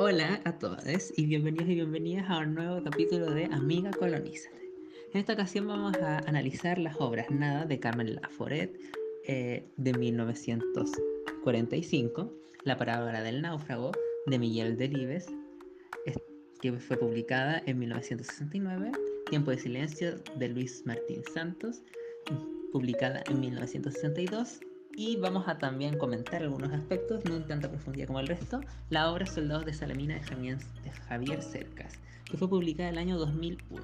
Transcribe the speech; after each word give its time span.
Hola 0.00 0.40
a 0.44 0.56
todos 0.56 1.12
y 1.16 1.26
bienvenidos 1.26 1.68
y 1.68 1.74
bienvenidas 1.74 2.30
a 2.30 2.38
un 2.38 2.54
nuevo 2.54 2.80
capítulo 2.84 3.32
de 3.32 3.46
Amiga 3.46 3.90
Colonízate. 3.90 4.70
En 5.12 5.18
esta 5.18 5.32
ocasión 5.32 5.66
vamos 5.66 5.96
a 5.96 6.18
analizar 6.18 6.78
las 6.78 7.00
obras 7.00 7.28
Nada 7.32 7.64
de 7.64 7.80
Carmen 7.80 8.14
Laforet 8.14 8.78
eh, 9.26 9.64
de 9.76 9.92
1945, 9.92 12.32
La 12.62 12.76
parábola 12.76 13.22
del 13.22 13.42
náufrago 13.42 13.90
de 14.26 14.38
Miguel 14.38 14.76
Delibes, 14.76 15.26
que 16.60 16.72
fue 16.74 16.96
publicada 16.96 17.60
en 17.66 17.80
1969, 17.80 18.92
Tiempo 19.28 19.50
de 19.50 19.58
silencio 19.58 20.14
de 20.36 20.48
Luis 20.48 20.86
Martín 20.86 21.24
Santos, 21.34 21.82
publicada 22.70 23.24
en 23.28 23.40
1962 23.40 24.60
y 24.98 25.14
vamos 25.14 25.46
a 25.46 25.58
también 25.58 25.96
comentar 25.96 26.42
algunos 26.42 26.72
aspectos, 26.72 27.24
no 27.24 27.36
en 27.36 27.46
tanta 27.46 27.70
profundidad 27.70 28.08
como 28.08 28.18
el 28.18 28.26
resto, 28.26 28.60
la 28.90 29.12
obra 29.12 29.26
Soldados 29.26 29.64
de 29.64 29.72
Salamina 29.72 30.14
de 30.16 30.22
Javier, 30.22 31.40
Cercas, 31.40 32.00
que 32.24 32.36
fue 32.36 32.48
publicada 32.48 32.88
el 32.88 32.98
año 32.98 33.16
2001. 33.16 33.80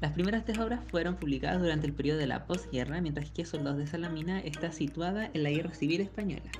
Las 0.00 0.12
primeras 0.12 0.44
tres 0.44 0.58
obras 0.58 0.80
fueron 0.90 1.14
publicadas 1.14 1.62
durante 1.62 1.86
el 1.86 1.92
periodo 1.92 2.18
de 2.18 2.26
la 2.26 2.44
posguerra, 2.44 3.00
mientras 3.00 3.30
que 3.30 3.44
Soldados 3.44 3.78
de 3.78 3.86
Salamina 3.86 4.40
está 4.40 4.72
situada 4.72 5.30
en 5.32 5.44
la 5.44 5.50
Guerra 5.50 5.74
Civil 5.74 6.00
Española. 6.00 6.50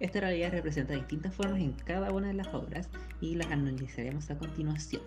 Esta 0.00 0.18
realidad 0.18 0.50
representa 0.50 0.94
distintas 0.94 1.32
formas 1.32 1.60
en 1.60 1.72
cada 1.72 2.10
una 2.10 2.26
de 2.26 2.34
las 2.34 2.52
obras 2.52 2.88
y 3.20 3.36
las 3.36 3.46
analizaremos 3.52 4.28
a 4.32 4.38
continuación. 4.38 5.02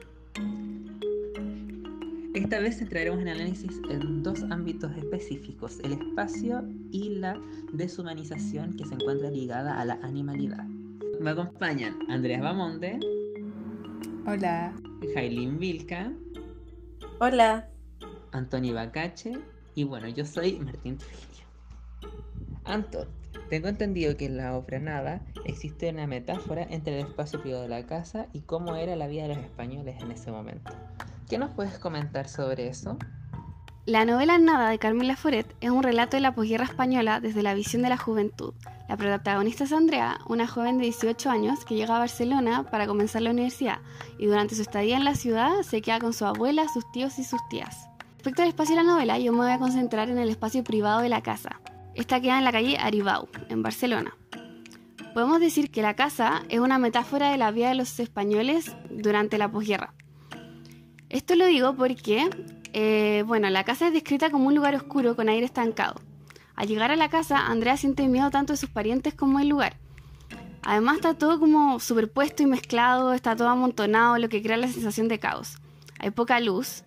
Esta 2.38 2.60
vez 2.60 2.78
centraremos 2.78 3.20
en 3.20 3.30
análisis 3.30 3.82
en 3.90 4.22
dos 4.22 4.44
ámbitos 4.52 4.96
específicos, 4.96 5.80
el 5.84 5.94
espacio 5.94 6.64
y 6.92 7.16
la 7.16 7.42
deshumanización 7.74 8.78
que 8.78 8.86
se 8.86 8.94
encuentra 8.94 9.32
ligada 9.32 9.82
a 9.82 9.86
la 9.86 9.96
animalidad. 10.04 10.64
Me 11.20 11.32
acompañan 11.32 11.98
Andrea 12.08 12.40
Bamonde. 12.40 13.00
Hola. 14.28 14.76
Jailin 15.16 15.58
Vilca. 15.58 16.14
Hola. 17.20 17.72
Antoni 18.34 18.72
Bacache. 18.72 19.40
Y 19.74 19.86
bueno, 19.86 20.08
yo 20.08 20.24
soy 20.24 20.60
Martín 20.60 21.00
Trujillo. 21.00 21.48
Anton, 22.66 23.08
tengo 23.50 23.68
entendido 23.68 24.16
que 24.16 24.28
en 24.28 24.38
la 24.38 24.56
obra 24.56 24.78
Nada 24.78 25.26
existe 25.46 25.90
una 25.90 26.06
metáfora 26.06 26.68
entre 26.70 27.00
el 27.00 27.08
espacio 27.08 27.42
privado 27.42 27.64
de 27.64 27.70
la 27.70 27.88
casa 27.88 28.28
y 28.32 28.42
cómo 28.42 28.76
era 28.76 28.96
la 28.96 29.08
vida 29.08 29.24
de 29.24 29.30
los 29.30 29.44
españoles 29.44 29.96
en 30.04 30.12
ese 30.12 30.30
momento. 30.32 30.72
¿Qué 31.30 31.38
nos 31.38 31.50
puedes 31.52 31.78
comentar 31.78 32.30
sobre 32.30 32.70
eso? 32.70 32.98
La 33.86 34.06
novela 34.06 34.38
Nada 34.38 34.70
de 34.70 34.80
Carmen 34.80 35.08
Laforet 35.08 35.56
es 35.60 35.70
un 35.70 35.84
relato 35.84 36.16
de 36.16 36.22
la 36.22 36.34
posguerra 36.34 36.64
española 36.64 37.20
desde 37.20 37.44
la 37.44 37.54
visión 37.54 37.82
de 37.82 37.90
la 37.90 37.98
juventud. 37.98 38.54
La 38.88 38.96
protagonista 38.96 39.66
es 39.66 39.74
Andrea, 39.74 40.20
una 40.28 40.48
joven 40.48 40.78
de 40.78 40.86
18 40.86 41.30
años 41.30 41.66
que 41.66 41.76
llega 41.76 41.98
a 41.98 42.00
Barcelona 42.00 42.64
para 42.72 42.88
comenzar 42.88 43.22
la 43.24 43.32
universidad 43.32 43.80
y 44.18 44.28
durante 44.28 44.56
su 44.56 44.62
estadía 44.62 44.96
en 44.96 45.04
la 45.04 45.16
ciudad 45.16 45.64
se 45.64 45.82
queda 45.82 46.00
con 46.00 46.14
su 46.14 46.26
abuela, 46.26 46.70
sus 46.70 46.90
tíos 46.94 47.20
y 47.20 47.26
sus 47.26 47.46
tías. 47.50 47.90
Respecto 48.16 48.44
al 48.44 48.50
espacio 48.50 48.78
de 48.78 48.84
la 48.84 48.90
novela, 48.90 49.20
yo 49.20 49.34
me 49.34 49.40
voy 49.40 49.52
a 49.52 49.60
concentrar 49.60 50.10
en 50.10 50.20
el 50.20 50.30
espacio 50.30 50.64
privado 50.64 51.02
de 51.02 51.10
la 51.10 51.24
casa. 51.24 51.60
Esta 51.94 52.22
queda 52.22 52.38
en 52.38 52.46
la 52.46 52.54
calle 52.54 52.78
Aribau, 52.78 53.28
en 53.50 53.64
Barcelona. 53.64 54.16
Podemos 55.14 55.42
decir 55.42 55.72
que 55.72 55.82
la 55.82 55.96
casa 55.96 56.44
es 56.48 56.60
una 56.60 56.78
metáfora 56.78 57.32
de 57.32 57.38
la 57.38 57.52
vida 57.52 57.68
de 57.70 57.76
los 57.76 58.00
españoles 58.00 58.76
durante 58.90 59.38
la 59.38 59.52
posguerra. 59.52 59.94
Esto 61.10 61.36
lo 61.36 61.46
digo 61.46 61.76
porque, 61.76 62.30
eh, 62.74 63.24
bueno, 63.26 63.50
la 63.50 63.64
casa 63.64 63.88
es 63.88 63.94
descrita 63.94 64.30
como 64.30 64.48
un 64.48 64.56
lugar 64.56 64.76
oscuro 64.76 65.16
con 65.16 65.30
aire 65.30 65.46
estancado. 65.46 66.02
Al 66.56 66.68
llegar 66.68 66.92
a 66.92 66.96
la 66.96 67.10
casa, 67.10 67.48
Andrea 67.48 67.78
siente 67.78 68.08
miedo 68.08 68.30
tanto 68.30 68.54
de 68.54 68.58
sus 68.58 68.70
parientes 68.70 69.14
como 69.14 69.40
del 69.40 69.50
lugar. 69.50 69.78
Además 70.64 70.98
está 70.98 71.14
todo 71.14 71.40
como 71.40 71.80
superpuesto 71.80 72.44
y 72.44 72.46
mezclado, 72.46 73.14
está 73.14 73.36
todo 73.36 73.48
amontonado, 73.48 74.18
lo 74.18 74.28
que 74.28 74.42
crea 74.42 74.58
la 74.58 74.68
sensación 74.68 75.08
de 75.08 75.20
caos. 75.20 75.58
Hay 76.00 76.12
poca 76.12 76.40
luz. 76.40 76.84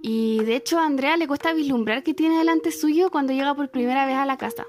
Y 0.00 0.44
de 0.44 0.54
hecho 0.54 0.78
a 0.78 0.86
Andrea 0.86 1.16
le 1.16 1.26
cuesta 1.26 1.52
vislumbrar 1.52 2.04
qué 2.04 2.14
tiene 2.14 2.38
delante 2.38 2.70
suyo 2.70 3.10
cuando 3.10 3.32
llega 3.32 3.54
por 3.54 3.70
primera 3.70 4.06
vez 4.06 4.16
a 4.16 4.26
la 4.26 4.36
casa. 4.36 4.64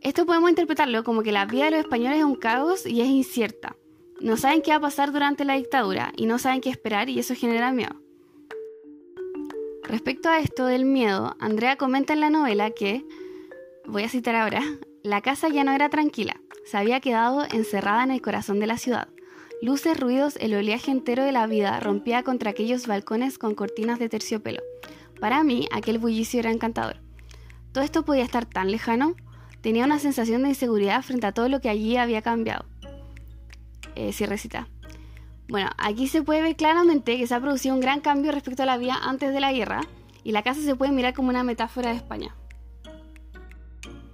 Esto 0.00 0.24
podemos 0.24 0.48
interpretarlo 0.48 1.04
como 1.04 1.22
que 1.22 1.32
la 1.32 1.44
vida 1.44 1.66
de 1.66 1.72
los 1.72 1.80
españoles 1.80 2.18
es 2.18 2.24
un 2.24 2.36
caos 2.36 2.86
y 2.86 3.02
es 3.02 3.08
incierta. 3.08 3.76
No 4.20 4.36
saben 4.36 4.62
qué 4.62 4.72
va 4.72 4.78
a 4.78 4.80
pasar 4.80 5.12
durante 5.12 5.44
la 5.44 5.54
dictadura 5.54 6.12
y 6.16 6.26
no 6.26 6.38
saben 6.40 6.60
qué 6.60 6.70
esperar 6.70 7.08
y 7.08 7.20
eso 7.20 7.36
genera 7.36 7.70
miedo. 7.70 7.94
Respecto 9.84 10.28
a 10.28 10.40
esto 10.40 10.66
del 10.66 10.84
miedo, 10.84 11.36
Andrea 11.38 11.76
comenta 11.76 12.14
en 12.14 12.20
la 12.20 12.28
novela 12.28 12.72
que, 12.72 13.04
voy 13.86 14.02
a 14.02 14.08
citar 14.08 14.34
ahora, 14.34 14.60
la 15.04 15.20
casa 15.20 15.48
ya 15.48 15.62
no 15.62 15.70
era 15.70 15.88
tranquila, 15.88 16.40
se 16.64 16.76
había 16.76 16.98
quedado 16.98 17.46
encerrada 17.52 18.02
en 18.02 18.10
el 18.10 18.20
corazón 18.20 18.58
de 18.58 18.66
la 18.66 18.76
ciudad. 18.76 19.08
Luces, 19.62 19.98
ruidos, 19.98 20.36
el 20.40 20.54
oleaje 20.54 20.90
entero 20.90 21.22
de 21.22 21.32
la 21.32 21.46
vida 21.46 21.78
rompía 21.78 22.24
contra 22.24 22.50
aquellos 22.50 22.88
balcones 22.88 23.38
con 23.38 23.54
cortinas 23.54 24.00
de 24.00 24.08
terciopelo. 24.08 24.62
Para 25.20 25.44
mí, 25.44 25.68
aquel 25.70 25.98
bullicio 25.98 26.40
era 26.40 26.50
encantador. 26.50 26.96
Todo 27.70 27.84
esto 27.84 28.04
podía 28.04 28.24
estar 28.24 28.46
tan 28.46 28.72
lejano, 28.72 29.14
tenía 29.60 29.84
una 29.84 30.00
sensación 30.00 30.42
de 30.42 30.50
inseguridad 30.50 31.02
frente 31.02 31.28
a 31.28 31.32
todo 31.32 31.48
lo 31.48 31.60
que 31.60 31.68
allí 31.68 31.96
había 31.96 32.20
cambiado 32.20 32.66
eh, 33.98 34.26
recita. 34.26 34.68
Bueno, 35.48 35.70
aquí 35.78 36.08
se 36.08 36.22
puede 36.22 36.42
ver 36.42 36.56
claramente 36.56 37.16
que 37.16 37.26
se 37.26 37.34
ha 37.34 37.40
producido 37.40 37.74
un 37.74 37.80
gran 37.80 38.00
cambio 38.00 38.32
respecto 38.32 38.62
a 38.62 38.66
la 38.66 38.76
vida 38.76 38.98
antes 39.02 39.32
de 39.32 39.40
la 39.40 39.52
guerra 39.52 39.80
y 40.22 40.32
la 40.32 40.42
casa 40.42 40.60
se 40.60 40.76
puede 40.76 40.92
mirar 40.92 41.14
como 41.14 41.30
una 41.30 41.42
metáfora 41.42 41.90
de 41.90 41.96
España. 41.96 42.34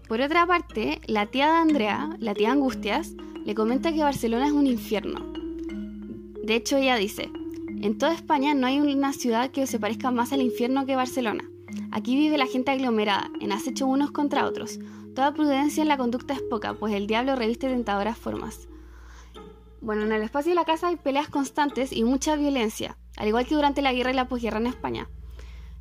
Por 0.08 0.20
otra 0.20 0.46
parte, 0.46 1.00
la 1.06 1.26
tía 1.26 1.46
de 1.46 1.58
Andrea, 1.58 2.16
la 2.20 2.34
tía 2.34 2.52
Angustias, 2.52 3.14
le 3.44 3.54
comenta 3.54 3.92
que 3.92 4.02
Barcelona 4.02 4.46
es 4.46 4.52
un 4.52 4.66
infierno. 4.66 5.20
De 6.44 6.54
hecho, 6.54 6.76
ella 6.76 6.96
dice, 6.96 7.30
en 7.80 7.98
toda 7.98 8.14
España 8.14 8.54
no 8.54 8.66
hay 8.66 8.78
una 8.78 9.12
ciudad 9.12 9.50
que 9.50 9.66
se 9.66 9.80
parezca 9.80 10.10
más 10.10 10.32
al 10.32 10.40
infierno 10.42 10.86
que 10.86 10.94
Barcelona. 10.94 11.44
Aquí 11.90 12.16
vive 12.16 12.38
la 12.38 12.46
gente 12.46 12.70
aglomerada, 12.70 13.30
en 13.40 13.52
acecho 13.52 13.86
unos 13.86 14.10
contra 14.10 14.46
otros. 14.46 14.78
Toda 15.14 15.34
prudencia 15.34 15.82
en 15.82 15.88
la 15.88 15.96
conducta 15.96 16.34
es 16.34 16.42
poca, 16.42 16.74
pues 16.74 16.94
el 16.94 17.06
diablo 17.06 17.34
reviste 17.34 17.68
tentadoras 17.68 18.18
formas. 18.18 18.68
Bueno, 19.84 20.04
en 20.04 20.12
el 20.12 20.22
espacio 20.22 20.52
de 20.52 20.56
la 20.56 20.64
casa 20.64 20.88
hay 20.88 20.96
peleas 20.96 21.28
constantes 21.28 21.92
y 21.92 22.04
mucha 22.04 22.36
violencia, 22.36 22.96
al 23.18 23.28
igual 23.28 23.46
que 23.46 23.54
durante 23.54 23.82
la 23.82 23.92
guerra 23.92 24.12
y 24.12 24.14
la 24.14 24.28
posguerra 24.28 24.56
en 24.56 24.66
España. 24.66 25.10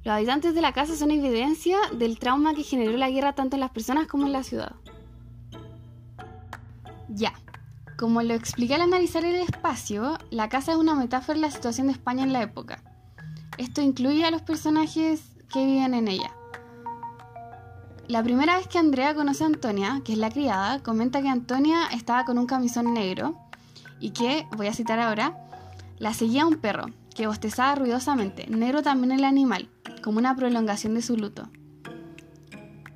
Los 0.04 0.14
habitantes 0.14 0.54
de 0.54 0.60
la 0.60 0.74
casa 0.74 0.98
son 0.98 1.10
evidencia 1.12 1.78
del 1.98 2.20
trauma 2.20 2.54
que 2.54 2.64
generó 2.64 2.98
la 2.98 3.10
guerra 3.10 3.32
tanto 3.32 3.56
en 3.56 3.62
las 3.62 3.72
personas 3.72 4.08
como 4.08 4.26
en 4.26 4.34
la 4.34 4.44
ciudad. 4.44 4.76
Ya, 7.08 7.32
como 7.98 8.22
lo 8.22 8.34
expliqué 8.34 8.76
al 8.76 8.82
analizar 8.82 9.24
el 9.24 9.36
espacio, 9.36 10.18
la 10.32 10.50
casa 10.50 10.74
es 10.74 10.78
una 10.78 10.96
metáfora 10.96 11.36
de 11.36 11.42
la 11.42 11.52
situación 11.52 11.88
de 11.88 11.94
España 11.94 12.24
en 12.24 12.34
la 12.34 12.42
época. 12.42 12.84
Esto 13.58 13.82
incluye 13.82 14.26
a 14.26 14.32
los 14.32 14.42
personajes 14.42 15.32
que 15.48 15.66
viven 15.66 15.94
en 15.94 16.10
ella. 16.10 16.36
La 18.10 18.22
primera 18.22 18.58
vez 18.58 18.68
que 18.68 18.80
Andrea 18.80 19.16
conoce 19.16 19.46
a 19.46 19.48
Antonia, 19.48 20.02
que 20.04 20.12
es 20.12 20.18
la 20.18 20.30
criada, 20.30 20.84
comenta 20.84 21.22
que 21.22 21.30
Antonia 21.30 21.88
estaba 21.94 22.26
con 22.26 22.38
un 22.38 22.48
camisón 22.48 22.94
negro 22.94 23.43
y 24.04 24.10
que, 24.10 24.46
voy 24.58 24.68
a 24.68 24.74
citar 24.74 25.00
ahora, 25.00 25.48
la 25.98 26.14
seguía 26.14 26.46
un 26.46 26.58
perro, 26.58 26.88
que 27.16 27.26
bostezaba 27.26 27.74
ruidosamente, 27.76 28.46
negro 28.50 28.82
también 28.82 29.14
el 29.14 29.24
animal, 29.24 29.70
como 30.04 30.18
una 30.18 30.36
prolongación 30.36 30.94
de 30.94 31.02
su 31.02 31.16
luto. 31.16 31.50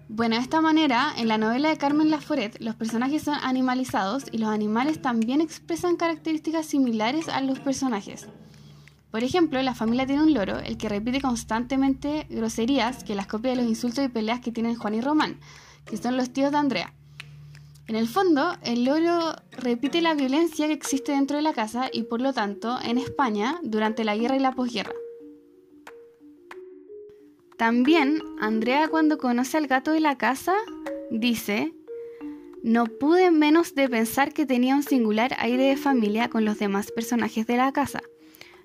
Bueno, 0.09 0.35
de 0.35 0.41
esta 0.41 0.59
manera, 0.59 1.13
en 1.15 1.29
la 1.29 1.37
novela 1.37 1.69
de 1.69 1.77
Carmen 1.77 2.11
Laforet, 2.11 2.59
los 2.59 2.75
personajes 2.75 3.23
son 3.23 3.35
animalizados 3.41 4.25
y 4.33 4.37
los 4.37 4.49
animales 4.49 5.01
también 5.01 5.39
expresan 5.39 5.95
características 5.95 6.65
similares 6.65 7.29
a 7.29 7.39
los 7.39 7.59
personajes. 7.59 8.27
Por 9.09 9.23
ejemplo, 9.23 9.61
la 9.61 9.75
familia 9.75 10.07
tiene 10.07 10.23
un 10.23 10.33
loro, 10.33 10.59
el 10.59 10.77
que 10.77 10.89
repite 10.89 11.21
constantemente 11.21 12.27
groserías 12.29 13.05
que 13.05 13.15
las 13.15 13.27
copia 13.27 13.51
de 13.51 13.57
los 13.61 13.65
insultos 13.65 14.03
y 14.03 14.09
peleas 14.09 14.41
que 14.41 14.51
tienen 14.51 14.75
Juan 14.75 14.95
y 14.95 14.99
Román, 14.99 15.39
que 15.85 15.95
son 15.95 16.17
los 16.17 16.31
tíos 16.31 16.51
de 16.51 16.57
Andrea. 16.57 16.93
En 17.87 17.95
el 17.95 18.09
fondo, 18.09 18.57
el 18.63 18.83
loro 18.83 19.33
repite 19.51 20.01
la 20.01 20.13
violencia 20.13 20.67
que 20.67 20.73
existe 20.73 21.13
dentro 21.13 21.37
de 21.37 21.43
la 21.43 21.53
casa 21.53 21.89
y 21.91 22.03
por 22.03 22.19
lo 22.19 22.33
tanto 22.33 22.77
en 22.83 22.97
España 22.97 23.59
durante 23.63 24.03
la 24.03 24.17
guerra 24.17 24.35
y 24.35 24.39
la 24.39 24.51
posguerra. 24.51 24.93
También 27.57 28.21
Andrea 28.41 28.89
cuando 28.89 29.17
conoce 29.17 29.57
al 29.57 29.67
gato 29.67 29.91
de 29.91 30.01
la 30.01 30.17
casa 30.17 30.53
dice, 31.11 31.73
no 32.61 32.87
pude 32.87 33.31
menos 33.31 33.73
de 33.73 33.87
pensar 33.87 34.33
que 34.33 34.45
tenía 34.45 34.75
un 34.75 34.83
singular 34.83 35.37
aire 35.39 35.63
de 35.63 35.77
familia 35.77 36.29
con 36.29 36.43
los 36.43 36.59
demás 36.59 36.91
personajes 36.91 37.47
de 37.47 37.55
la 37.55 37.71
casa. 37.71 38.01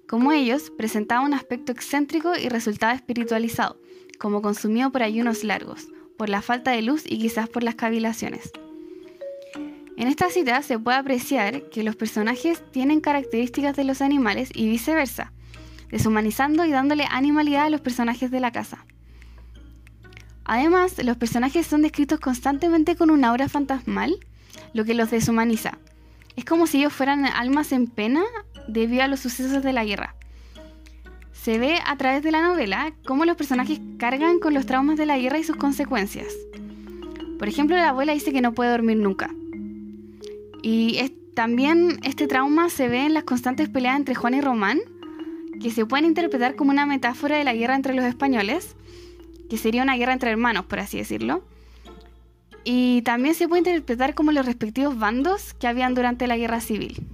Como 0.08 0.32
ellos, 0.32 0.72
presentaba 0.76 1.24
un 1.24 1.32
aspecto 1.32 1.70
excéntrico 1.70 2.34
y 2.36 2.48
resultaba 2.48 2.92
espiritualizado, 2.92 3.80
como 4.18 4.42
consumido 4.42 4.90
por 4.90 5.04
ayunos 5.04 5.44
largos, 5.44 5.86
por 6.18 6.28
la 6.28 6.42
falta 6.42 6.72
de 6.72 6.82
luz 6.82 7.04
y 7.06 7.18
quizás 7.18 7.48
por 7.48 7.62
las 7.62 7.76
cavilaciones. 7.76 8.50
En 9.96 10.08
esta 10.08 10.30
cita 10.30 10.62
se 10.62 10.78
puede 10.78 10.96
apreciar 10.96 11.68
que 11.68 11.82
los 11.82 11.96
personajes 11.96 12.62
tienen 12.72 13.00
características 13.00 13.76
de 13.76 13.84
los 13.84 14.00
animales 14.00 14.50
y 14.54 14.68
viceversa, 14.68 15.32
deshumanizando 15.90 16.64
y 16.64 16.70
dándole 16.70 17.06
animalidad 17.10 17.66
a 17.66 17.70
los 17.70 17.82
personajes 17.82 18.30
de 18.30 18.40
la 18.40 18.52
casa. 18.52 18.84
Además, 20.44 21.02
los 21.04 21.16
personajes 21.18 21.66
son 21.66 21.82
descritos 21.82 22.18
constantemente 22.18 22.96
con 22.96 23.10
un 23.10 23.24
aura 23.24 23.48
fantasmal, 23.48 24.18
lo 24.72 24.84
que 24.84 24.94
los 24.94 25.10
deshumaniza. 25.10 25.78
Es 26.36 26.44
como 26.44 26.66
si 26.66 26.78
ellos 26.78 26.92
fueran 26.92 27.26
almas 27.26 27.72
en 27.72 27.86
pena 27.86 28.22
debido 28.66 29.02
a 29.02 29.08
los 29.08 29.20
sucesos 29.20 29.62
de 29.62 29.72
la 29.72 29.84
guerra. 29.84 30.14
Se 31.32 31.58
ve 31.58 31.78
a 31.84 31.96
través 31.96 32.22
de 32.22 32.32
la 32.32 32.42
novela 32.42 32.92
cómo 33.04 33.24
los 33.24 33.36
personajes 33.36 33.80
cargan 33.98 34.38
con 34.38 34.54
los 34.54 34.64
traumas 34.64 34.96
de 34.96 35.06
la 35.06 35.18
guerra 35.18 35.38
y 35.38 35.44
sus 35.44 35.56
consecuencias. 35.56 36.28
Por 37.38 37.48
ejemplo, 37.48 37.76
la 37.76 37.90
abuela 37.90 38.14
dice 38.14 38.32
que 38.32 38.40
no 38.40 38.52
puede 38.52 38.70
dormir 38.70 38.96
nunca. 38.96 39.30
Y 40.62 41.12
también 41.34 41.98
este 42.04 42.26
trauma 42.26 42.70
se 42.70 42.88
ve 42.88 43.06
en 43.06 43.14
las 43.14 43.24
constantes 43.24 43.68
peleas 43.68 43.96
entre 43.96 44.14
Juan 44.14 44.34
y 44.34 44.40
Román, 44.40 44.80
que 45.60 45.70
se 45.70 45.86
pueden 45.86 46.06
interpretar 46.06 46.56
como 46.56 46.70
una 46.70 46.86
metáfora 46.86 47.36
de 47.36 47.44
la 47.44 47.54
guerra 47.54 47.74
entre 47.74 47.94
los 47.94 48.04
españoles, 48.04 48.76
que 49.50 49.58
sería 49.58 49.82
una 49.82 49.96
guerra 49.96 50.12
entre 50.12 50.30
hermanos, 50.30 50.64
por 50.66 50.80
así 50.80 50.98
decirlo. 50.98 51.42
Y 52.64 53.02
también 53.02 53.34
se 53.34 53.48
puede 53.48 53.60
interpretar 53.60 54.14
como 54.14 54.30
los 54.30 54.46
respectivos 54.46 54.98
bandos 54.98 55.52
que 55.54 55.66
habían 55.66 55.94
durante 55.94 56.26
la 56.26 56.36
guerra 56.36 56.60
civil. 56.60 57.06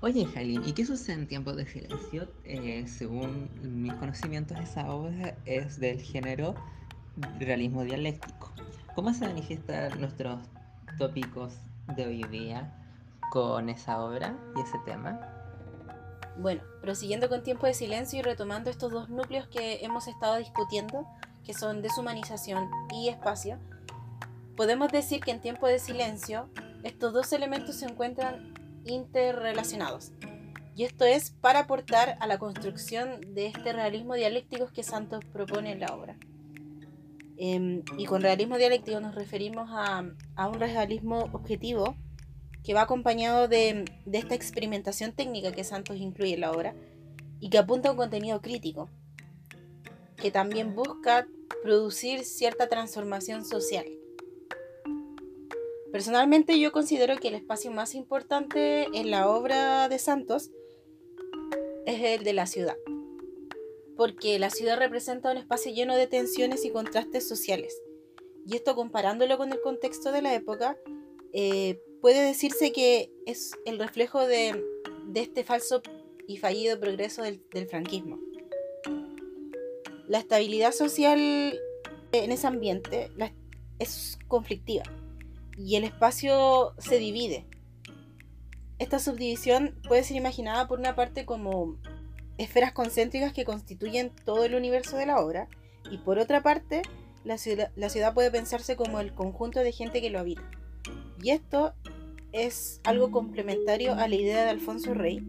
Oye, 0.00 0.26
Jalín, 0.26 0.62
¿y 0.66 0.72
qué 0.72 0.84
sucede 0.84 1.14
en 1.16 1.26
tiempos 1.26 1.56
de 1.56 1.66
silencio? 1.66 2.28
Eh, 2.44 2.84
según 2.86 3.48
mis 3.62 3.92
conocimientos, 3.94 4.58
esa 4.60 4.90
obra 4.90 5.36
es 5.46 5.80
del 5.80 6.00
género 6.00 6.54
realismo 7.40 7.82
dialéctico. 7.82 8.52
¿Cómo 8.94 9.12
se 9.14 9.26
manifiestan 9.26 10.00
nuestros 10.00 10.38
tópicos 10.98 11.54
de 11.94 12.06
hoy 12.06 12.22
día 12.24 12.72
con 13.30 13.68
esa 13.68 14.02
obra 14.02 14.36
y 14.56 14.60
ese 14.60 14.78
tema? 14.84 15.20
Bueno, 16.38 16.62
prosiguiendo 16.80 17.28
con 17.28 17.42
tiempo 17.42 17.66
de 17.66 17.74
silencio 17.74 18.18
y 18.18 18.22
retomando 18.22 18.70
estos 18.70 18.92
dos 18.92 19.08
núcleos 19.08 19.48
que 19.48 19.84
hemos 19.84 20.06
estado 20.06 20.36
discutiendo, 20.36 21.06
que 21.44 21.54
son 21.54 21.80
deshumanización 21.80 22.68
y 22.92 23.08
espacio, 23.08 23.58
podemos 24.56 24.92
decir 24.92 25.20
que 25.20 25.30
en 25.30 25.40
tiempo 25.40 25.66
de 25.66 25.78
silencio 25.78 26.50
estos 26.82 27.12
dos 27.12 27.32
elementos 27.32 27.76
se 27.76 27.86
encuentran 27.86 28.54
interrelacionados. 28.84 30.12
Y 30.74 30.84
esto 30.84 31.06
es 31.06 31.30
para 31.30 31.60
aportar 31.60 32.18
a 32.20 32.26
la 32.26 32.38
construcción 32.38 33.20
de 33.34 33.46
este 33.46 33.72
realismo 33.72 34.14
dialéctico 34.14 34.66
que 34.66 34.82
Santos 34.82 35.24
propone 35.32 35.72
en 35.72 35.80
la 35.80 35.86
obra. 35.86 36.16
Em, 37.38 37.82
y 37.98 38.06
con 38.06 38.22
realismo 38.22 38.56
dialéctico 38.56 39.00
nos 39.00 39.14
referimos 39.14 39.68
a, 39.70 40.10
a, 40.36 40.48
un 40.48 40.58
realismo 40.58 41.28
objetivo 41.32 41.94
que 42.64 42.72
va 42.72 42.82
acompañado 42.82 43.46
de, 43.46 43.84
de 44.06 44.18
esta 44.18 44.34
experimentación 44.34 45.12
técnica 45.12 45.52
que 45.52 45.62
Santos 45.62 45.98
incluye 45.98 46.34
en 46.34 46.40
la 46.40 46.52
obra 46.52 46.74
y 47.38 47.50
que 47.50 47.58
apunta 47.58 47.88
a 47.88 47.92
un 47.92 47.98
contenido 47.98 48.40
crítico, 48.40 48.88
que 50.16 50.30
también 50.30 50.74
busca 50.74 51.28
producir 51.62 52.24
cierta 52.24 52.68
transformación 52.68 53.44
social. 53.44 53.84
Personalmente 55.92 56.58
yo 56.58 56.72
considero 56.72 57.16
que 57.16 57.28
el 57.28 57.34
espacio 57.34 57.70
más 57.70 57.94
importante 57.94 58.86
en 58.98 59.10
la 59.10 59.28
obra 59.28 59.88
de 59.88 59.98
Santos 59.98 60.50
es 61.86 62.02
el 62.02 62.24
de 62.24 62.32
la 62.32 62.46
ciudad, 62.46 62.76
porque 63.96 64.38
la 64.38 64.50
ciudad 64.50 64.78
representa 64.78 65.30
un 65.30 65.38
espacio 65.38 65.72
lleno 65.72 65.96
de 65.96 66.06
tensiones 66.06 66.64
y 66.64 66.70
contrastes 66.70 67.26
sociales. 67.26 67.80
Y 68.46 68.56
esto 68.56 68.74
comparándolo 68.74 69.38
con 69.38 69.52
el 69.52 69.60
contexto 69.60 70.12
de 70.12 70.22
la 70.22 70.34
época, 70.34 70.76
eh, 71.32 71.80
puede 72.00 72.22
decirse 72.22 72.72
que 72.72 73.12
es 73.26 73.52
el 73.64 73.78
reflejo 73.78 74.26
de, 74.26 74.62
este 75.14 75.44
falso 75.44 75.82
y 76.28 76.36
fallido 76.36 76.78
progreso 76.78 77.22
del 77.22 77.68
franquismo 77.68 78.18
la 80.08 80.18
estabilidad 80.18 80.72
social 80.72 81.18
en 82.12 82.32
ese 82.32 82.46
ambiente 82.46 83.10
es 83.78 84.18
conflictiva 84.28 84.84
y 85.56 85.76
el 85.76 85.84
espacio 85.84 86.74
se 86.78 86.98
divide. 86.98 87.46
Esta 88.78 88.98
subdivisión 88.98 89.74
puede 89.88 90.04
ser 90.04 90.16
imaginada 90.16 90.68
por 90.68 90.78
una 90.78 90.94
parte 90.94 91.24
como 91.24 91.78
esferas 92.38 92.72
concéntricas 92.72 93.32
que 93.32 93.44
constituyen 93.44 94.10
todo 94.24 94.44
el 94.44 94.54
universo 94.54 94.96
de 94.96 95.06
la 95.06 95.20
obra 95.20 95.48
y 95.90 95.98
por 95.98 96.18
otra 96.18 96.42
parte 96.42 96.82
la 97.24 97.38
ciudad, 97.38 97.70
la 97.76 97.88
ciudad 97.88 98.14
puede 98.14 98.30
pensarse 98.30 98.76
como 98.76 99.00
el 99.00 99.14
conjunto 99.14 99.60
de 99.60 99.72
gente 99.72 100.00
que 100.00 100.10
lo 100.10 100.18
habita. 100.18 100.42
Y 101.22 101.30
esto 101.30 101.74
es 102.32 102.80
algo 102.84 103.10
complementario 103.10 103.94
a 103.94 104.08
la 104.08 104.14
idea 104.14 104.44
de 104.44 104.50
Alfonso 104.50 104.94
Rey, 104.94 105.24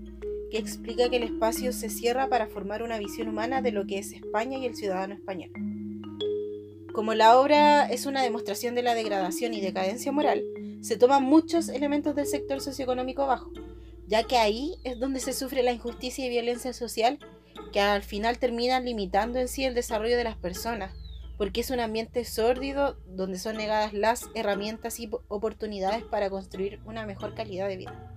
que 0.51 0.57
explica 0.57 1.09
que 1.09 1.17
el 1.17 1.23
espacio 1.23 1.73
se 1.73 1.89
cierra 1.89 2.27
para 2.27 2.47
formar 2.47 2.83
una 2.83 2.99
visión 2.99 3.27
humana 3.29 3.61
de 3.61 3.71
lo 3.71 3.85
que 3.85 3.99
es 3.99 4.11
España 4.11 4.57
y 4.57 4.65
el 4.65 4.75
ciudadano 4.75 5.13
español. 5.13 5.51
Como 6.93 7.13
la 7.13 7.39
obra 7.39 7.85
es 7.85 8.05
una 8.05 8.23
demostración 8.23 8.75
de 8.75 8.83
la 8.83 8.95
degradación 8.95 9.53
y 9.53 9.61
decadencia 9.61 10.11
moral, 10.11 10.43
se 10.81 10.97
toman 10.97 11.23
muchos 11.23 11.69
elementos 11.69 12.15
del 12.15 12.27
sector 12.27 12.61
socioeconómico 12.61 13.25
bajo, 13.25 13.51
ya 14.07 14.23
que 14.23 14.37
ahí 14.37 14.79
es 14.83 14.99
donde 14.99 15.19
se 15.19 15.33
sufre 15.33 15.63
la 15.63 15.73
injusticia 15.73 16.25
y 16.25 16.29
violencia 16.29 16.73
social 16.73 17.19
que 17.71 17.81
al 17.81 18.01
final 18.01 18.39
terminan 18.39 18.85
limitando 18.85 19.39
en 19.39 19.47
sí 19.47 19.65
el 19.65 19.75
desarrollo 19.75 20.15
de 20.15 20.23
las 20.23 20.37
personas, 20.37 20.93
porque 21.37 21.61
es 21.61 21.69
un 21.69 21.81
ambiente 21.81 22.23
sórdido 22.23 22.97
donde 23.05 23.37
son 23.37 23.57
negadas 23.57 23.93
las 23.93 24.25
herramientas 24.33 24.99
y 24.99 25.09
oportunidades 25.27 26.03
para 26.03 26.29
construir 26.29 26.79
una 26.85 27.05
mejor 27.05 27.35
calidad 27.35 27.67
de 27.67 27.77
vida. 27.77 28.15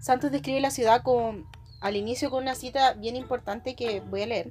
Santos 0.00 0.32
describe 0.32 0.60
la 0.60 0.70
ciudad 0.70 1.02
con, 1.02 1.46
al 1.80 1.96
inicio 1.96 2.30
con 2.30 2.42
una 2.42 2.54
cita 2.54 2.94
bien 2.94 3.14
importante 3.14 3.76
que 3.76 4.00
voy 4.00 4.22
a 4.22 4.26
leer. 4.26 4.50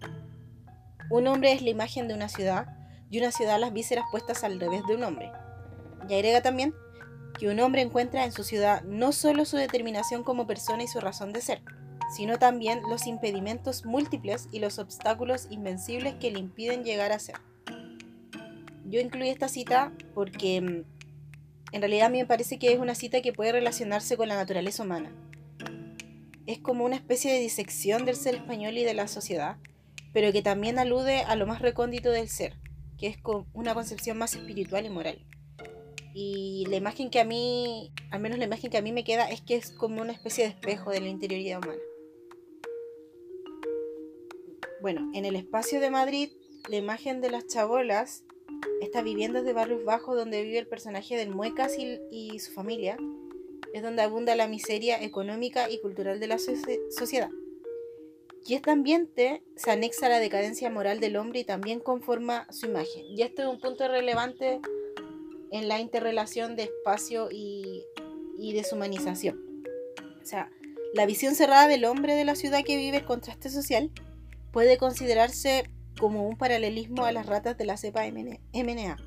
Un 1.10 1.28
hombre 1.28 1.52
es 1.52 1.62
la 1.62 1.72
imagen 1.72 2.08
de 2.08 2.14
una 2.14 2.30
ciudad 2.30 2.68
y 3.10 3.20
una 3.20 3.32
ciudad 3.32 3.60
las 3.60 3.74
vísceras 3.74 4.06
puestas 4.12 4.44
al 4.44 4.60
revés 4.60 4.84
de 4.88 4.96
un 4.96 5.04
hombre. 5.04 5.32
Y 6.08 6.14
agrega 6.14 6.42
también 6.42 6.74
que 7.42 7.48
un 7.48 7.60
hombre 7.60 7.82
encuentra 7.82 8.24
en 8.24 8.32
su 8.32 8.44
ciudad 8.44 8.84
no 8.84 9.12
solo 9.12 9.46
su 9.46 9.58
determinación 9.58 10.24
como 10.24 10.46
persona 10.46 10.84
y 10.84 10.88
su 10.88 11.00
razón 11.00 11.34
de 11.34 11.42
ser, 11.42 11.64
sino 12.16 12.38
también 12.38 12.84
los 12.88 13.08
impedimentos 13.08 13.84
múltiples 13.84 14.48
y 14.52 14.60
los 14.60 14.78
obstáculos 14.78 15.48
invencibles 15.50 16.14
que 16.14 16.30
le 16.30 16.38
impiden 16.38 16.84
llegar 16.84 17.12
a 17.12 17.18
ser. 17.18 17.38
Yo 18.86 19.00
incluí 19.00 19.30
esta 19.30 19.48
cita 19.48 19.92
porque 20.14 20.62
mm, 20.62 20.84
en 21.72 21.82
realidad 21.82 22.06
a 22.06 22.10
mí 22.12 22.20
me 22.20 22.28
parece 22.28 22.60
que 22.60 22.74
es 22.74 22.80
una 22.80 22.94
cita 22.94 23.24
que 23.24 23.34
puede 23.34 23.54
relacionarse 23.54 24.18
con 24.18 24.28
la 24.28 24.36
naturaleza 24.36 24.84
humana 24.84 25.12
es 26.46 26.60
como 26.60 26.86
una 26.86 26.96
especie 26.96 27.34
de 27.34 27.40
disección 27.40 28.06
del 28.06 28.16
ser 28.16 28.36
español 28.36 28.78
y 28.78 28.84
de 28.84 28.94
la 28.94 29.08
sociedad, 29.08 29.58
pero 30.14 30.32
que 30.32 30.42
también 30.42 30.78
alude 30.78 31.22
a 31.22 31.36
lo 31.36 31.48
más 31.48 31.62
recóndito 31.62 32.12
del 32.12 32.30
ser, 32.30 32.58
que 33.00 33.08
es 33.08 33.18
una 33.54 33.74
concepción 33.74 34.18
más 34.18 34.36
espiritual 34.36 34.86
y 34.86 34.90
moral. 34.90 35.26
Y 36.14 36.66
la 36.70 36.76
imagen 36.76 37.10
que 37.10 37.20
a 37.20 37.26
mí, 37.26 37.92
al 38.12 38.20
menos 38.20 38.38
la 38.38 38.46
imagen 38.46 38.70
que 38.70 38.78
a 38.78 38.82
mí 38.82 38.92
me 38.92 39.04
queda, 39.04 39.30
es 39.30 39.42
que 39.42 39.56
es 39.56 39.72
como 39.72 40.02
una 40.02 40.12
especie 40.12 40.44
de 40.44 40.50
espejo 40.50 40.92
de 40.92 41.02
la 41.02 41.08
interioridad 41.08 41.60
humana. 41.60 41.82
Bueno, 44.82 45.10
en 45.14 45.26
el 45.26 45.36
espacio 45.36 45.80
de 45.80 45.90
Madrid, 45.90 46.32
la 46.70 46.76
imagen 46.76 47.22
de 47.22 47.30
las 47.30 47.48
chabolas, 47.48 48.24
estas 48.82 49.04
viviendas 49.04 49.44
de 49.44 49.54
barrios 49.54 49.86
bajos 49.86 50.16
donde 50.16 50.44
vive 50.44 50.58
el 50.58 50.68
personaje 50.68 51.16
del 51.16 51.30
Muecas 51.30 51.78
y 51.78 52.40
su 52.40 52.52
familia, 52.52 52.98
es 53.74 53.84
donde 53.84 54.02
abunda 54.02 54.36
la 54.36 54.48
miseria 54.48 55.02
económica 55.02 55.70
y 55.70 55.80
cultural 55.80 56.20
de 56.20 56.28
la 56.28 56.38
sociedad. 56.40 57.30
Y 58.46 58.56
este 58.56 58.72
ambiente 58.72 59.44
se 59.56 59.72
anexa 59.72 60.08
a 60.08 60.10
la 60.10 60.20
decadencia 60.20 60.70
moral 60.70 61.00
del 61.00 61.16
hombre 61.16 61.42
y 61.42 61.44
también 61.44 61.80
conforma 61.80 62.48
su 62.52 62.66
imagen. 62.66 63.06
Y 63.06 63.22
este 63.22 63.44
es 63.44 63.48
un 63.48 63.60
punto 63.60 63.88
relevante 63.88 64.60
en 65.52 65.68
la 65.68 65.80
interrelación 65.80 66.56
de 66.56 66.64
espacio 66.64 67.30
y, 67.32 67.84
y 68.38 68.54
deshumanización. 68.54 69.40
O 70.22 70.26
sea, 70.26 70.50
la 70.94 71.06
visión 71.06 71.36
cerrada 71.36 71.68
del 71.68 71.86
hombre 71.86 72.16
de 72.16 72.26
la 72.26 72.36
ciudad 72.36 72.64
que 72.64 72.78
vive 72.78 72.98
el 72.98 73.06
contraste 73.06 73.50
social 73.50 73.92
puede 74.52 74.78
considerarse 74.78 75.70
como 76.00 76.28
un 76.28 76.38
paralelismo 76.38 77.06
a 77.06 77.12
las 77.12 77.26
ratas 77.26 77.58
de 77.58 77.66
la 77.66 77.78
cepa 77.78 78.04
MNA. 78.06 78.98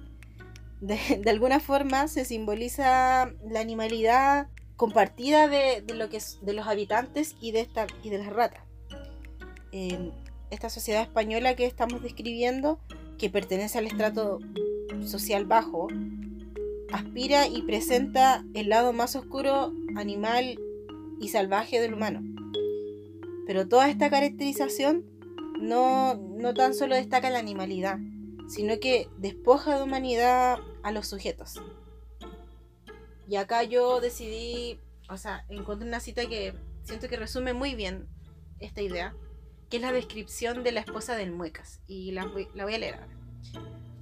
De, 0.81 0.99
de, 1.23 1.31
alguna 1.31 1.61
forma 1.61 2.09
se 2.09 2.25
simboliza 2.25 3.33
la 3.49 3.61
animalidad 3.61 4.49
compartida 4.77 5.49
de, 5.49 5.83
lo 5.95 6.09
que 6.09 6.19
es, 6.19 6.39
de 6.43 6.53
los 6.53 6.67
habitantes 6.67 7.37
y 7.41 7.53
de, 7.53 7.61
esta, 7.61 7.87
y 8.03 8.11
de 8.11 8.19
las 8.19 8.33
ratas. 8.33 8.63
esta 10.51 10.69
sociedad 10.69 11.03
española 11.03 11.55
que 11.57 11.67
estamos 11.67 12.03
describiendo, 12.03 12.79
que 13.19 13.31
pertenece 13.31 13.79
al 13.79 13.87
estrato 13.87 14.41
social 15.05 15.45
bajo, 15.47 15.89
aspira 16.95 17.49
y 17.49 17.63
presenta 17.63 18.45
el 18.55 18.69
lado 18.69 18.93
más 18.93 19.17
oscuro, 19.17 19.73
animal 19.97 20.59
y 21.21 21.29
salvaje 21.29 21.81
del 21.81 21.95
humano. 21.95 22.23
Pero 23.47 23.69
toda 23.69 23.91
esta 23.91 24.11
caracterización 24.11 25.05
no, 25.61 26.15
no 26.15 26.55
tan 26.55 26.73
solo 26.73 26.95
destaca 26.95 27.31
la 27.31 27.41
animalidad, 27.41 27.99
sino 28.49 28.79
que 28.79 29.09
despoja 29.19 29.77
de 29.77 29.83
humanidad 29.83 30.59
a 30.83 30.93
los 30.93 31.09
sujetos. 31.09 31.61
Y 33.29 33.37
acá 33.37 33.65
yo 33.65 34.01
decidí, 34.01 34.79
o 35.09 35.17
sea, 35.17 35.45
encontré 35.49 35.89
una 35.89 36.01
cita 36.01 36.27
que 36.29 36.55
siento 36.85 37.09
que 37.09 37.17
resume 37.17 37.55
muy 37.55 37.75
bien 37.75 38.07
esta 38.61 38.83
idea, 38.83 39.17
que 39.69 39.79
es 39.79 39.83
la 39.83 39.93
descripción 39.93 40.63
de 40.63 40.73
la 40.73 40.81
esposa 40.81 41.17
del 41.17 41.33
Muecas. 41.33 41.81
Y 41.87 42.13
la 42.13 42.31
la 42.55 42.65
voy 42.65 42.75
a 42.75 42.79
leer 42.79 42.95
ahora. 42.95 43.24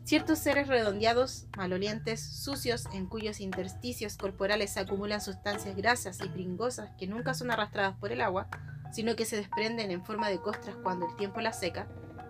Ciertos 0.05 0.41
seres 0.41 0.67
redondeados, 0.67 1.47
malolientes, 1.57 2.21
sucios, 2.21 2.87
en 2.93 3.07
cuyos 3.07 3.41
intersticios 3.41 4.17
corporales 4.17 4.73
se 4.73 4.81
acumulan 4.81 5.21
sustancias 5.21 5.77
grasas 5.77 6.19
y 6.25 6.29
pringosas 6.29 6.91
que 6.99 7.07
nunca 7.07 7.35
son 7.35 7.53
arrastradas 7.53 7.97
por 7.99 8.11
el 8.11 8.21
agua, 8.21 8.49
sino 8.93 9.15
que 9.15 9.25
se 9.25 9.37
desprenden 9.37 9.93
en 9.93 10.05
forma 10.05 10.29
de 10.29 10.41
costras 10.41 10.77
cuando 10.83 11.09
el 11.09 11.17
tiempo 11.17 11.41
las 11.41 11.61
seca, 11.61 11.87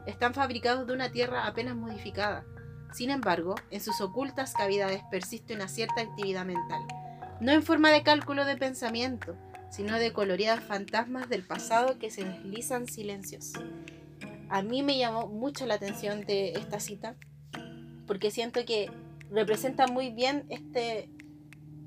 están 0.07 0.35
fabricados 0.35 0.87
de 0.87 0.93
una 0.93 1.13
tierra 1.13 1.47
apenas 1.47 1.75
modificada. 1.75 2.45
Sin 2.93 3.09
embargo, 3.11 3.55
en 3.71 3.81
sus 3.81 4.03
ocultas 4.03 4.53
cavidades 4.53 5.03
persiste 5.11 5.55
una 5.55 5.67
cierta 5.67 6.03
actividad 6.03 6.45
mental, 6.45 6.83
no 7.41 7.53
en 7.53 7.63
forma 7.63 7.91
de 7.91 8.03
cálculo 8.03 8.45
de 8.45 8.57
pensamiento, 8.57 9.35
sino 9.71 9.99
de 9.99 10.13
coloridas 10.13 10.63
fantasmas 10.63 11.31
del 11.31 11.47
pasado 11.47 11.99
que 11.99 12.11
se 12.11 12.25
deslizan 12.25 12.87
silencios. 12.87 13.53
A 14.51 14.61
mí 14.61 14.83
me 14.83 14.99
llamó 14.99 15.27
mucho 15.29 15.65
la 15.65 15.75
atención 15.75 16.27
de 16.27 16.53
esta 16.53 16.79
cita 16.79 17.17
porque 18.07 18.31
siento 18.31 18.65
que 18.65 18.91
representa 19.31 19.87
muy 19.87 20.11
bien 20.11 20.45
este 20.49 21.09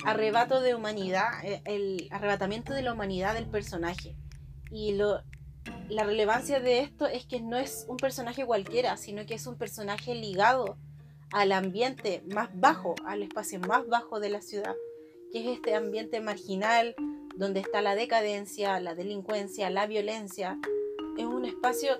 arrebato 0.03 0.61
de 0.61 0.75
humanidad, 0.75 1.29
eh, 1.43 1.61
el 1.65 2.07
arrebatamiento 2.11 2.73
de 2.73 2.81
la 2.81 2.93
humanidad 2.93 3.33
del 3.33 3.47
personaje. 3.47 4.15
Y 4.71 4.93
lo, 4.93 5.21
la 5.89 6.03
relevancia 6.03 6.59
de 6.59 6.79
esto 6.79 7.07
es 7.07 7.25
que 7.25 7.41
no 7.41 7.57
es 7.57 7.85
un 7.87 7.97
personaje 7.97 8.45
cualquiera, 8.45 8.97
sino 8.97 9.25
que 9.25 9.35
es 9.35 9.47
un 9.47 9.57
personaje 9.57 10.15
ligado 10.15 10.77
al 11.31 11.51
ambiente 11.51 12.23
más 12.33 12.49
bajo, 12.53 12.95
al 13.05 13.23
espacio 13.23 13.59
más 13.59 13.87
bajo 13.87 14.19
de 14.19 14.29
la 14.29 14.41
ciudad, 14.41 14.75
que 15.31 15.41
es 15.41 15.57
este 15.57 15.75
ambiente 15.75 16.21
marginal, 16.21 16.95
donde 17.35 17.59
está 17.59 17.81
la 17.81 17.95
decadencia, 17.95 18.79
la 18.79 18.95
delincuencia, 18.95 19.69
la 19.69 19.87
violencia. 19.87 20.57
Es 21.17 21.25
un 21.25 21.45
espacio 21.45 21.99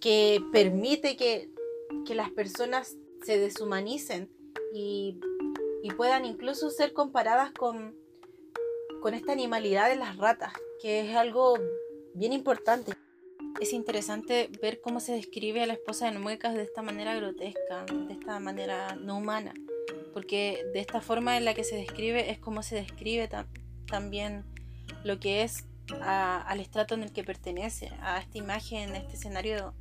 que 0.00 0.42
permite 0.52 1.16
que, 1.16 1.50
que 2.06 2.14
las 2.14 2.30
personas 2.30 2.96
se 3.24 3.38
deshumanicen 3.38 4.30
y, 4.72 5.20
puedan 5.96 6.24
incluso 6.24 6.68
ser 6.68 6.92
comparadas 6.92 7.52
con, 7.52 7.94
con 9.00 9.14
esta 9.14 9.32
animalidad 9.32 9.88
de 9.88 9.94
las 9.94 10.16
ratas, 10.16 10.52
que 10.82 11.00
es 11.00 11.16
algo 11.16 11.54
bien 12.12 12.32
importante. 12.32 12.92
Es 13.60 13.72
interesante 13.72 14.50
ver 14.60 14.80
cómo 14.80 14.98
se 14.98 15.12
describe 15.12 15.62
a 15.62 15.66
la 15.66 15.74
esposa 15.74 16.10
de 16.10 16.18
Muecas 16.18 16.54
de 16.54 16.64
esta 16.64 16.82
manera 16.82 17.14
grotesca, 17.14 17.84
de 17.86 18.12
esta 18.12 18.40
manera 18.40 18.96
no 18.96 19.16
humana, 19.16 19.54
porque 20.12 20.66
de 20.74 20.80
esta 20.80 21.00
forma 21.00 21.36
en 21.36 21.44
la 21.44 21.54
que 21.54 21.62
se 21.62 21.76
describe 21.76 22.32
es 22.32 22.40
como 22.40 22.64
se 22.64 22.74
describe 22.74 23.30
también 23.86 24.44
lo 25.04 25.20
que 25.20 25.44
es 25.44 25.64
al 26.02 26.58
estrato 26.58 26.94
en 26.94 27.04
el 27.04 27.12
que 27.12 27.22
pertenece, 27.22 27.92
a 28.02 28.18
esta 28.18 28.38
imagen, 28.38 28.90
a 28.90 28.98
este 28.98 29.14
escenario 29.14 29.72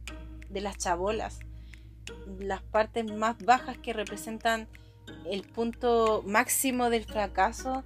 de 0.50 0.62
las 0.62 0.78
chabolas, 0.78 1.40
las 2.40 2.62
partes 2.62 3.06
más 3.12 3.38
bajas 3.44 3.78
que 3.78 3.94
representan 3.94 4.68
el 5.30 5.44
punto 5.44 6.24
máximo 6.26 6.90
del 6.90 7.06
fracaso 7.06 7.84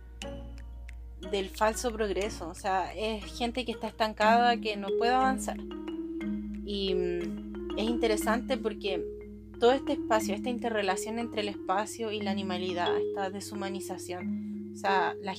del 1.32 1.50
falso 1.50 1.92
progreso. 1.92 2.50
O 2.50 2.56
sea, 2.56 2.94
es 2.94 3.24
gente 3.38 3.66
que 3.66 3.72
está 3.72 3.88
estancada, 3.88 4.58
que 4.58 4.78
no 4.78 4.88
puede 4.98 5.12
avanzar. 5.12 5.58
Y 6.66 6.94
mm, 6.94 7.78
es 7.78 7.84
interesante 7.86 8.58
porque 8.58 9.04
todo 9.60 9.72
este 9.74 9.94
espacio, 9.94 10.34
esta 10.34 10.50
interrelación 10.50 11.20
entre 11.20 11.42
el 11.42 11.50
espacio 11.50 12.12
y 12.12 12.22
la 12.22 12.32
animalidad, 12.32 12.96
esta 12.98 13.30
deshumanización, 13.30 14.72
o 14.74 14.78
sea, 14.78 15.16
la, 15.22 15.36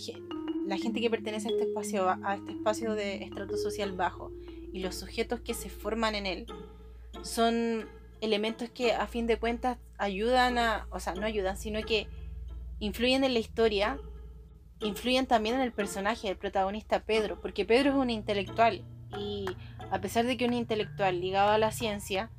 la 0.67 0.77
gente 0.77 1.01
que 1.01 1.09
pertenece 1.09 1.49
a 1.49 1.53
este 1.53 1.65
espacio, 1.65 2.09
a 2.09 2.35
este 2.35 2.53
espacio 2.53 2.95
de 2.95 3.23
estrato 3.25 3.57
social 3.57 3.93
bajo 3.93 4.31
y 4.73 4.81
los 4.81 4.97
sujetos 4.97 5.41
que 5.41 5.55
se 5.55 5.71
forman 5.71 6.15
en 6.15 6.27
él, 6.27 6.47
son 7.23 7.89
elementos 8.21 8.71
que 8.71 8.93
a 8.93 9.07
fin 9.07 9.27
de 9.27 9.39
cuentas 9.39 9.79
ayudan 9.99 10.59
a, 10.59 10.87
o 10.91 11.01
sea, 11.01 11.15
no 11.15 11.27
ayudan, 11.27 11.57
sino 11.57 11.81
que 11.83 12.09
influyen 12.79 13.25
en 13.25 13.35
la 13.35 13.39
historia, 13.39 13.99
influyen 14.81 15.27
también 15.27 15.57
en 15.57 15.61
el 15.63 15.73
personaje, 15.73 16.29
el 16.29 16.37
protagonista 16.37 17.01
Pedro, 17.01 17.41
porque 17.41 17.65
Pedro 17.65 17.91
es 17.91 17.97
un 17.97 18.11
intelectual 18.11 18.85
y 19.19 19.47
a 19.91 20.01
pesar 20.01 20.25
de 20.27 20.37
que 20.37 20.47
un 20.47 20.55
intelectual 20.55 21.21
ligado 21.21 21.51
a 21.51 21.59
la 21.59 21.73
ciencia, 21.73 22.31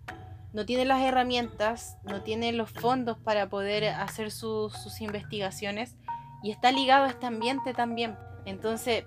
no 0.53 0.65
tiene 0.65 0.85
las 0.85 1.01
herramientas, 1.01 1.97
no 2.03 2.23
tiene 2.23 2.51
los 2.51 2.69
fondos 2.71 3.17
para 3.17 3.49
poder 3.49 3.85
hacer 3.85 4.31
sus 4.31 4.99
investigaciones 4.99 5.95
y 6.43 6.51
está 6.51 6.71
ligado 6.71 7.05
a 7.05 7.09
este 7.09 7.25
ambiente 7.25 7.73
también. 7.73 8.17
Entonces, 8.45 9.05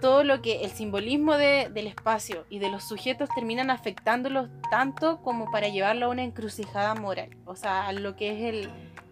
todo 0.00 0.24
lo 0.24 0.42
que 0.42 0.62
el 0.62 0.70
simbolismo 0.70 1.36
del 1.36 1.86
espacio 1.86 2.44
y 2.50 2.58
de 2.58 2.70
los 2.70 2.84
sujetos 2.84 3.28
terminan 3.34 3.70
afectándolos 3.70 4.48
tanto 4.70 5.20
como 5.22 5.50
para 5.50 5.68
llevarlo 5.68 6.06
a 6.06 6.08
una 6.08 6.24
encrucijada 6.24 6.94
moral, 6.94 7.30
o 7.44 7.54
sea, 7.54 7.86
a 7.86 7.92
lo 7.92 8.16
que 8.16 8.48
es 8.48 8.70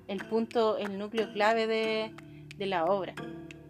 el, 0.09 0.19
punto, 0.27 0.79
el 0.79 0.99
núcleo 0.99 1.33
clave 1.33 1.67
de, 1.67 2.67
la 2.67 2.85
obra. 2.87 3.15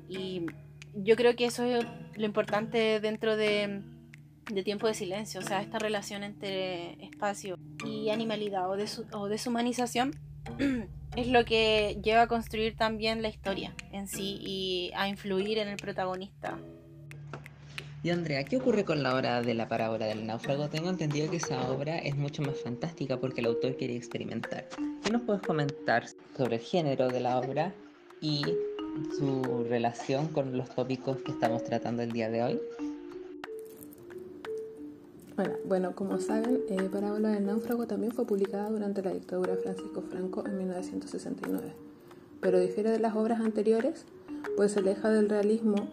Y 0.08 0.46
yo 0.94 1.16
creo 1.16 1.36
que 1.36 1.44
eso 1.44 1.64
es 1.64 1.84
lo 2.14 2.24
importante 2.24 3.00
dentro 3.00 3.36
de, 3.36 3.82
Tiempo 4.64 4.86
de 4.86 4.94
Silencio, 4.94 5.40
o 5.40 5.42
sea, 5.42 5.60
esta 5.60 5.78
relación 5.78 6.24
entre 6.24 7.04
espacio 7.04 7.58
y 7.84 8.08
animalidad 8.08 8.70
o, 8.70 8.76
o 9.18 9.28
deshumanización 9.28 10.12
es 11.16 11.28
lo 11.28 11.44
que 11.44 11.98
lleva 12.02 12.22
a 12.22 12.26
construir 12.28 12.74
también 12.74 13.20
la 13.20 13.28
historia 13.28 13.74
en 13.92 14.08
sí 14.08 14.38
y 14.40 14.90
a 14.94 15.08
influir 15.08 15.58
en 15.58 15.68
el 15.68 15.76
protagonista. 15.76 16.58
Y 18.00 18.10
Andrea, 18.10 18.44
¿qué 18.44 18.58
ocurre 18.58 18.84
con 18.84 19.02
la 19.02 19.16
obra 19.16 19.42
de 19.42 19.54
la 19.54 19.68
parábola 19.68 20.06
del 20.06 20.24
náufrago? 20.24 20.68
Tengo 20.68 20.88
entendido 20.88 21.28
que 21.30 21.38
esa 21.38 21.68
obra 21.68 21.98
es 21.98 22.16
mucho 22.16 22.42
más 22.42 22.60
fantástica 22.60 23.18
porque 23.18 23.40
el 23.40 23.48
autor 23.48 23.76
quería 23.76 23.96
experimentar. 23.96 24.68
¿Qué 25.02 25.10
nos 25.10 25.22
puedes 25.22 25.42
comentar 25.42 26.04
sobre 26.36 26.56
el 26.56 26.62
género 26.62 27.08
de 27.08 27.18
la 27.18 27.40
obra 27.40 27.74
y 28.20 28.44
su 29.18 29.64
relación 29.68 30.28
con 30.28 30.56
los 30.56 30.72
tópicos 30.72 31.16
que 31.18 31.32
estamos 31.32 31.64
tratando 31.64 32.02
el 32.02 32.12
día 32.12 32.30
de 32.30 32.42
hoy? 32.44 32.60
Bueno, 35.34 35.54
bueno 35.64 35.94
como 35.96 36.20
saben, 36.20 36.60
eh, 36.68 36.88
Parábola 36.92 37.30
del 37.30 37.46
náufrago 37.46 37.88
también 37.88 38.12
fue 38.12 38.24
publicada 38.26 38.70
durante 38.70 39.02
la 39.02 39.10
dictadura 39.10 39.56
de 39.56 39.62
Francisco 39.62 40.02
Franco 40.02 40.46
en 40.46 40.56
1969, 40.56 41.72
pero 42.40 42.60
difiere 42.60 42.90
de 42.90 43.00
las 43.00 43.16
obras 43.16 43.40
anteriores, 43.40 44.04
pues 44.56 44.72
se 44.72 44.78
aleja 44.78 45.10
del 45.10 45.28
realismo 45.28 45.88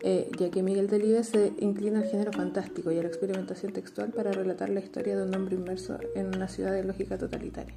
eh, 0.00 0.30
ya 0.38 0.50
que 0.50 0.62
Miguel 0.62 0.88
Delibes 0.88 1.28
se 1.28 1.52
inclina 1.60 2.00
al 2.00 2.06
género 2.06 2.32
fantástico 2.32 2.90
y 2.92 2.98
a 2.98 3.02
la 3.02 3.08
experimentación 3.08 3.72
textual 3.72 4.10
para 4.10 4.32
relatar 4.32 4.68
la 4.68 4.80
historia 4.80 5.16
de 5.16 5.24
un 5.24 5.34
hombre 5.34 5.56
inmerso 5.56 5.98
en 6.14 6.28
una 6.28 6.48
ciudad 6.48 6.72
de 6.72 6.84
lógica 6.84 7.18
totalitaria. 7.18 7.74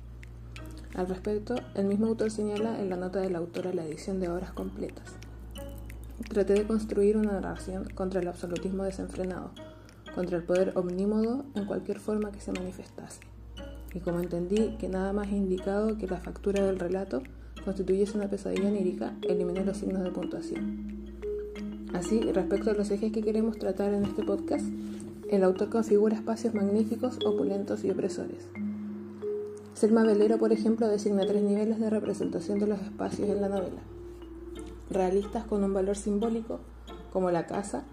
Al 0.96 1.08
respecto, 1.08 1.56
el 1.76 1.86
mismo 1.86 2.08
autor 2.08 2.32
señala 2.32 2.82
en 2.82 2.90
la 2.90 2.96
nota 2.96 3.20
del 3.20 3.36
autor 3.36 3.68
a 3.68 3.74
la 3.74 3.86
edición 3.86 4.20
de 4.20 4.30
obras 4.30 4.52
completas. 4.52 5.14
Traté 6.30 6.54
de 6.54 6.66
construir 6.66 7.18
una 7.18 7.34
narración 7.34 7.88
contra 7.94 8.20
el 8.20 8.28
absolutismo 8.28 8.84
desenfrenado, 8.84 9.52
contra 10.16 10.38
el 10.38 10.44
poder 10.44 10.72
omnímodo 10.76 11.46
en 11.54 11.66
cualquier 11.66 12.00
forma 12.00 12.32
que 12.32 12.42
se 12.42 12.52
manifestase. 12.52 13.22
Y 13.94 14.00
como 14.00 14.20
entendí 14.20 14.76
que 14.80 14.90
nada 14.90 15.14
más 15.14 15.30
indicado 15.30 15.98
que 15.98 16.08
la 16.08 16.18
factura 16.18 16.64
del 16.64 16.80
relato 16.80 17.22
constituyese 17.64 18.18
una 18.18 18.30
pesadilla 18.30 18.68
onírica, 18.68 19.14
eliminé 19.22 19.64
los 19.64 19.78
signos 19.78 20.04
de 20.04 20.12
puntuación. 20.12 20.97
Así, 21.94 22.20
respecto 22.34 22.72
a 22.72 22.74
los 22.74 22.91
ejes 22.91 23.12
que 23.13 23.24
queremos 23.24 23.58
tratar 23.58 23.94
en 23.94 24.03
este 24.03 24.24
podcast, 24.24 24.65
el 25.29 25.44
autor 25.44 25.70
configura 25.70 26.15
espacios 26.15 26.53
magníficos, 26.53 27.17
opulentos 27.25 27.84
y 27.86 27.91
opresores. 27.91 28.50
Selma 29.74 30.03
Velero, 30.03 30.38
por 30.38 30.51
ejemplo, 30.51 30.88
designa 30.88 31.25
tres 31.25 31.44
niveles 31.44 31.79
de 31.79 31.89
representación 31.89 32.60
de 32.60 32.67
los 32.67 32.82
espacios 32.82 33.29
en 33.29 33.41
la 33.41 33.48
novela. 33.48 33.82
Realistas 34.89 35.46
con 35.46 35.63
un 35.63 35.74
valor 35.74 35.96
simbólico, 35.96 36.60
como 37.13 37.32
la 37.32 37.46
casa, 37.46 37.84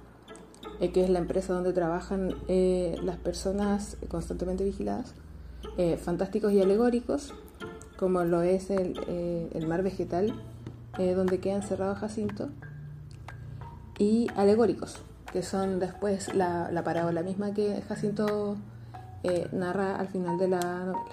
eh, 0.80 0.90
que 0.90 1.04
es 1.04 1.10
la 1.10 1.20
empresa 1.20 1.52
donde 1.52 1.72
trabajan 1.72 2.34
eh, 2.48 2.96
las 3.02 3.16
personas 3.18 3.96
constantemente 4.08 4.64
vigiladas. 4.64 5.14
Eh, 5.78 5.96
fantásticos 5.98 6.52
y 6.52 6.60
alegóricos, 6.60 7.32
como 7.96 8.24
lo 8.24 8.42
es 8.42 8.70
el, 8.70 8.98
el 9.52 9.66
mar 9.66 9.82
vegetal, 9.82 10.34
donde 10.96 11.40
queda 11.40 11.56
encerrado 11.56 11.96
Jacinto 11.96 12.50
y 13.98 14.28
alegóricos, 14.36 14.98
que 15.32 15.42
son 15.42 15.78
después 15.78 16.34
la, 16.34 16.70
la 16.70 16.84
parábola 16.84 17.22
misma 17.22 17.52
que 17.52 17.82
Jacinto 17.88 18.56
eh, 19.24 19.48
narra 19.52 19.96
al 19.96 20.08
final 20.08 20.36
de 20.36 20.48
la 20.48 20.60
novela. 20.60 21.10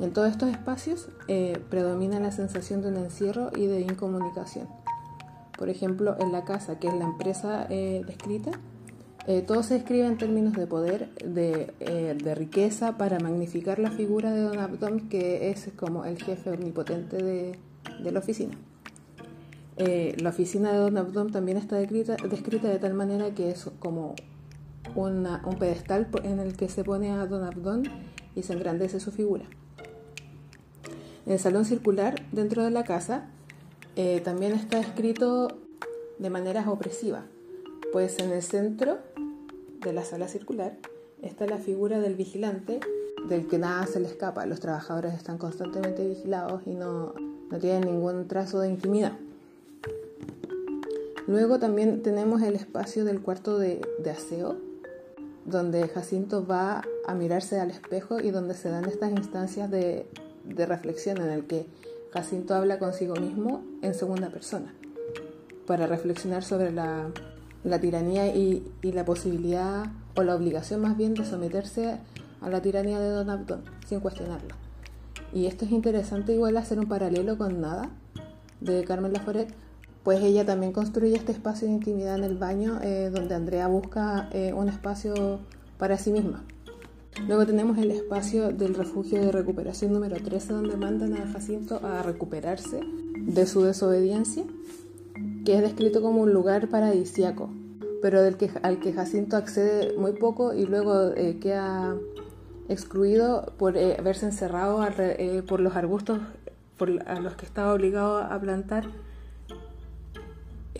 En 0.00 0.12
todos 0.12 0.30
estos 0.30 0.50
espacios 0.50 1.08
eh, 1.28 1.62
predomina 1.70 2.18
la 2.18 2.32
sensación 2.32 2.82
de 2.82 2.88
un 2.88 2.96
encierro 2.96 3.50
y 3.54 3.66
de 3.66 3.82
incomunicación. 3.82 4.66
Por 5.56 5.68
ejemplo, 5.68 6.16
en 6.18 6.32
la 6.32 6.44
casa, 6.44 6.80
que 6.80 6.88
es 6.88 6.94
la 6.94 7.04
empresa 7.04 7.66
eh, 7.70 8.02
descrita, 8.04 8.50
todo 9.46 9.62
se 9.62 9.74
describe 9.74 10.06
en 10.08 10.18
términos 10.18 10.54
de 10.54 10.66
poder, 10.66 11.14
de, 11.22 12.34
riqueza, 12.34 12.96
para 12.96 13.20
magnificar 13.20 13.78
la 13.78 13.92
figura 13.92 14.32
de 14.32 14.40
Don 14.40 14.58
Abdom, 14.58 15.08
que 15.08 15.50
es 15.50 15.70
como 15.76 16.04
el 16.04 16.20
jefe 16.20 16.50
omnipotente 16.50 17.22
de 17.22 18.10
la 18.10 18.18
oficina. 18.18 18.56
Eh, 19.82 20.14
la 20.20 20.28
oficina 20.28 20.72
de 20.72 20.78
Don 20.78 20.98
Abdón 20.98 21.32
también 21.32 21.56
está 21.56 21.76
descrita, 21.76 22.14
de 22.68 22.78
tal 22.78 22.92
manera 22.92 23.30
que 23.34 23.48
es 23.48 23.64
como 23.78 24.14
un 24.94 25.26
pedestal 25.58 26.08
en 26.22 26.38
el 26.38 26.54
que 26.54 26.68
se 26.68 26.84
pone 26.84 27.12
a 27.12 27.24
Don 27.24 27.44
Abdón 27.44 27.84
y 28.36 28.42
se 28.42 28.52
engrandece 28.52 29.00
su 29.00 29.10
figura. 29.10 29.46
En 31.24 31.32
el 31.32 31.38
salón 31.38 31.64
circular, 31.64 32.16
dentro 32.30 32.62
de 32.62 32.70
la 32.70 32.84
casa, 32.84 33.30
eh, 33.96 34.20
también 34.22 34.52
está 34.52 34.78
escrito 34.78 35.48
de 36.18 36.28
manera 36.28 36.70
opresiva, 36.70 37.24
pues 37.90 38.18
en 38.18 38.32
el 38.32 38.42
centro 38.42 38.98
de 39.82 39.94
la 39.94 40.04
sala 40.04 40.28
circular 40.28 40.76
está 41.22 41.46
la 41.46 41.56
figura 41.56 42.00
del 42.00 42.16
vigilante, 42.16 42.80
del 43.30 43.46
que 43.46 43.56
nada 43.56 43.86
se 43.86 43.98
le 43.98 44.08
escapa. 44.08 44.44
Los 44.44 44.60
trabajadores 44.60 45.14
están 45.14 45.38
constantemente 45.38 46.06
vigilados 46.06 46.66
y 46.66 46.74
no, 46.74 47.14
no 47.50 47.58
tienen 47.58 47.86
ningún 47.86 48.28
trazo 48.28 48.60
de 48.60 48.68
intimidad. 48.68 49.16
Luego 51.30 51.60
también 51.60 52.02
tenemos 52.02 52.42
el 52.42 52.56
espacio 52.56 53.04
del 53.04 53.20
cuarto 53.20 53.56
de, 53.56 53.80
aseo, 54.10 54.56
donde 55.44 55.86
Jacinto 55.86 56.44
va 56.44 56.82
a 57.06 57.14
mirarse 57.14 57.60
al 57.60 57.70
espejo 57.70 58.18
y 58.18 58.32
donde 58.32 58.54
se 58.54 58.68
dan 58.68 58.86
estas 58.86 59.12
instancias 59.12 59.70
de, 59.70 60.08
reflexión 60.56 61.18
en 61.18 61.28
el 61.28 61.46
que 61.46 61.66
Jacinto 62.12 62.56
habla 62.56 62.80
consigo 62.80 63.14
mismo 63.14 63.62
en 63.80 63.94
segunda 63.94 64.28
persona 64.28 64.74
para 65.68 65.86
reflexionar 65.86 66.42
sobre 66.42 66.72
la, 66.72 67.12
tiranía 67.80 68.26
y, 68.34 68.64
la 68.82 69.04
posibilidad 69.04 69.84
o 70.16 70.24
la 70.24 70.34
obligación 70.34 70.80
más 70.80 70.96
bien 70.96 71.14
de 71.14 71.24
someterse 71.24 72.00
a 72.40 72.50
la 72.50 72.60
tiranía 72.60 72.98
de 72.98 73.08
Don 73.08 73.30
Abdón 73.30 73.62
sin 73.86 74.00
cuestionarlo. 74.00 74.56
Y 75.32 75.46
esto 75.46 75.64
es 75.64 75.70
interesante 75.70 76.34
igual 76.34 76.56
hacer 76.56 76.80
un 76.80 76.88
paralelo 76.88 77.38
con 77.38 77.60
Nada 77.60 77.88
de 78.60 78.82
Carmen 78.82 79.12
Laforet, 79.12 79.54
pues 80.02 80.22
ella 80.22 80.46
también 80.46 80.72
construye 80.72 81.14
este 81.14 81.32
espacio 81.32 81.68
de 81.68 81.74
intimidad 81.74 82.16
en 82.16 82.24
el 82.24 82.38
baño 82.38 82.80
eh, 82.82 83.10
donde 83.12 83.34
Andrea 83.34 83.68
busca 83.68 84.28
eh, 84.32 84.52
un 84.52 84.68
espacio 84.68 85.40
para 85.78 85.98
sí 85.98 86.10
misma. 86.10 86.44
Luego 87.26 87.44
tenemos 87.44 87.76
el 87.76 87.90
espacio 87.90 88.50
del 88.50 88.74
refugio 88.74 89.20
de 89.20 89.32
recuperación 89.32 89.92
número 89.92 90.16
13 90.16 90.52
donde 90.54 90.76
mandan 90.76 91.14
a 91.14 91.26
Jacinto 91.30 91.80
a 91.84 92.02
recuperarse 92.02 92.80
de 93.18 93.46
su 93.46 93.62
desobediencia, 93.62 94.44
que 95.44 95.56
es 95.56 95.62
descrito 95.62 96.00
como 96.00 96.22
un 96.22 96.32
lugar 96.32 96.68
paradisiaco, 96.68 97.50
pero 98.00 98.20
al 98.20 98.80
que 98.80 98.92
Jacinto 98.92 99.36
accede 99.36 99.94
muy 99.98 100.12
poco 100.12 100.54
y 100.54 100.64
luego 100.64 101.08
eh, 101.14 101.38
queda 101.40 101.96
excluido 102.68 103.52
por 103.58 103.74
verse 103.74 104.26
encerrado 104.26 104.86
por 105.46 105.60
los 105.60 105.74
arbustos 105.74 106.20
por, 106.78 107.02
a 107.06 107.18
los 107.20 107.34
que 107.34 107.44
estaba 107.44 107.74
obligado 107.74 108.18
a 108.18 108.40
plantar 108.40 108.84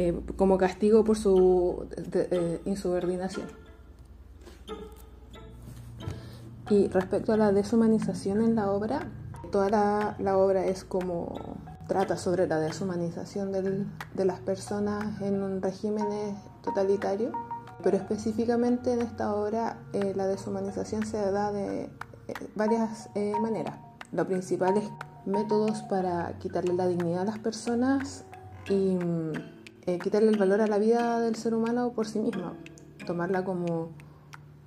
eh, 0.00 0.20
como 0.36 0.56
castigo 0.56 1.04
por 1.04 1.18
su 1.18 1.86
de, 2.10 2.28
eh, 2.30 2.60
insubordinación. 2.64 3.46
Y 6.70 6.88
respecto 6.88 7.32
a 7.32 7.36
la 7.36 7.52
deshumanización 7.52 8.42
en 8.42 8.54
la 8.54 8.70
obra, 8.70 9.08
toda 9.50 9.68
la, 9.68 10.16
la 10.18 10.38
obra 10.38 10.64
es 10.64 10.84
como 10.84 11.34
trata 11.86 12.16
sobre 12.16 12.46
la 12.46 12.60
deshumanización 12.60 13.50
del, 13.50 13.86
de 14.14 14.24
las 14.24 14.38
personas 14.38 15.20
en 15.20 15.42
un 15.42 15.60
régimen 15.60 16.06
totalitario, 16.62 17.32
pero 17.82 17.96
específicamente 17.96 18.92
en 18.92 19.02
esta 19.02 19.34
obra 19.34 19.76
eh, 19.92 20.12
la 20.14 20.26
deshumanización 20.28 21.04
se 21.04 21.18
da 21.30 21.50
de 21.50 21.82
eh, 21.82 21.90
varias 22.54 23.10
eh, 23.16 23.32
maneras. 23.42 23.74
Lo 24.12 24.26
principal 24.26 24.76
es 24.76 24.88
métodos 25.26 25.82
para 25.82 26.38
quitarle 26.38 26.74
la 26.74 26.86
dignidad 26.86 27.22
a 27.22 27.24
las 27.24 27.38
personas 27.40 28.24
y 28.68 28.96
mm, 29.86 29.98
quitarle 29.98 30.30
el 30.30 30.36
valor 30.36 30.60
a 30.60 30.66
la 30.66 30.78
vida 30.78 31.20
del 31.20 31.36
ser 31.36 31.54
humano 31.54 31.92
por 31.92 32.06
sí 32.06 32.18
misma, 32.18 32.54
tomarla 33.06 33.44
como 33.44 33.90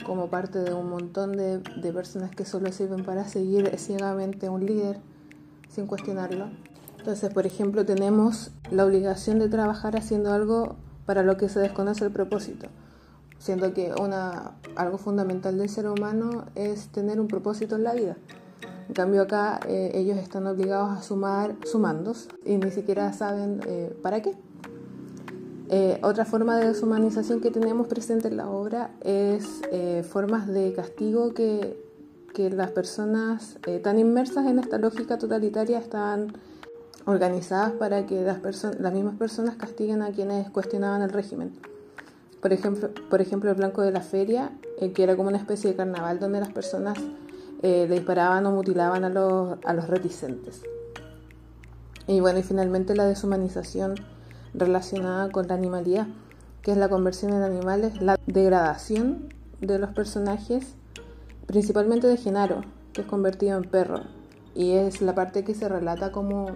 como 0.04 0.28
parte 0.28 0.60
de 0.60 0.74
un 0.74 0.90
montón 0.90 1.32
de, 1.34 1.60
de, 1.60 1.94
personas 1.94 2.32
que 2.36 2.44
solo 2.44 2.72
sirven 2.74 3.06
para 3.06 3.26
seguir 3.26 3.78
ciegamente 3.78 4.48
a 4.48 4.52
un 4.52 4.66
líder 4.66 5.00
sin 5.70 5.88
cuestionarlo. 5.88 6.50
Entonces, 6.98 7.34
por 7.34 7.46
ejemplo, 7.46 7.86
tenemos 7.86 8.52
la 8.72 8.86
obligación 8.86 9.40
de 9.40 9.50
trabajar 9.50 9.96
haciendo 9.96 10.34
algo 10.34 10.76
para 11.06 11.24
lo 11.24 11.38
que 11.38 11.50
se 11.50 11.60
desconoce 11.60 12.06
el 12.06 12.12
propósito, 12.12 12.68
siendo 13.40 13.74
que 13.74 13.94
una, 14.00 14.54
algo 14.76 14.98
fundamental 14.98 15.58
del 15.58 15.70
ser 15.70 15.88
humano 15.88 16.46
es 16.56 16.88
tener 16.90 17.20
un 17.20 17.28
propósito 17.28 17.76
en 17.76 17.84
la 17.84 17.94
vida. 17.94 18.18
En 18.88 18.94
cambio 18.94 19.22
acá 19.22 19.60
eh, 19.68 19.92
ellos 19.96 20.18
están 20.18 20.46
obligados 20.48 20.98
a 20.98 21.02
sumar 21.02 21.56
sumandos 21.66 22.30
y 22.46 22.58
ni 22.58 22.72
siquiera 22.72 23.12
saben 23.14 23.62
eh, 23.68 23.98
para 24.02 24.22
qué. 24.22 24.36
Eh, 25.76 25.98
otra 26.04 26.24
forma 26.24 26.60
de 26.60 26.68
deshumanización 26.68 27.42
que 27.42 27.50
tenemos 27.50 27.88
presente 27.88 28.28
en 28.28 28.38
la 28.38 28.48
obra 28.48 28.92
es 29.02 29.64
eh, 29.72 30.04
formas 30.08 30.48
de 30.48 30.72
castigo 30.72 31.34
que, 31.34 31.82
las 32.38 32.70
personas 32.70 33.58
eh, 33.66 33.80
tan 33.80 33.98
inmersas 33.98 34.46
en 34.46 34.60
esta 34.60 34.78
lógica 34.78 35.18
totalitaria 35.18 35.80
están 35.80 36.34
organizadas 37.06 37.72
para 37.72 38.06
que 38.06 38.22
las, 38.22 38.40
las 38.80 38.94
mismas 38.94 39.16
personas 39.16 39.56
castiguen 39.56 40.04
a 40.04 40.12
quienes 40.12 40.48
cuestionaban 40.52 41.02
el 41.02 41.10
régimen. 41.10 41.54
Por 42.40 42.54
ejemplo, 42.54 42.92
por 43.10 43.20
ejemplo 43.20 43.50
el 43.50 43.56
Blanco 43.56 43.82
de 43.82 43.92
la 43.92 44.02
Feria, 44.02 44.52
que 44.94 45.04
era 45.04 45.16
como 45.16 45.30
una 45.30 45.40
especie 45.40 45.72
de 45.72 45.76
carnaval 45.76 46.20
donde 46.20 46.40
las 46.40 46.54
personas 46.54 47.00
disparaban 47.64 48.46
o 48.46 48.52
mutilaban 48.52 49.06
a 49.06 49.10
los, 49.10 49.58
a 49.66 49.74
los 49.74 49.88
reticentes. 49.88 50.62
Y 52.06 52.20
bueno, 52.20 52.40
y 52.40 52.44
finalmente 52.44 52.96
la 52.96 53.06
deshumanización 53.06 53.96
relacionada 54.54 55.32
con 55.32 55.48
la 55.48 55.56
animalidad, 55.56 56.08
que 56.62 56.72
es 56.72 56.78
la 56.78 56.90
conversión 56.90 57.34
en 57.34 57.44
animales, 57.44 58.02
la 58.02 58.18
degradación 58.28 59.30
de 59.62 59.80
los 59.80 59.92
personajes, 59.92 60.76
principalmente 61.46 62.08
de 62.08 62.18
Genaro, 62.18 62.62
que 62.94 63.02
es 63.02 63.08
convertido 63.08 63.58
en 63.58 63.64
perro, 63.64 64.02
y 64.56 64.74
es 64.74 65.02
la 65.02 65.16
parte 65.16 65.44
que 65.44 65.56
se 65.56 65.68
relata 65.68 66.12
como 66.12 66.52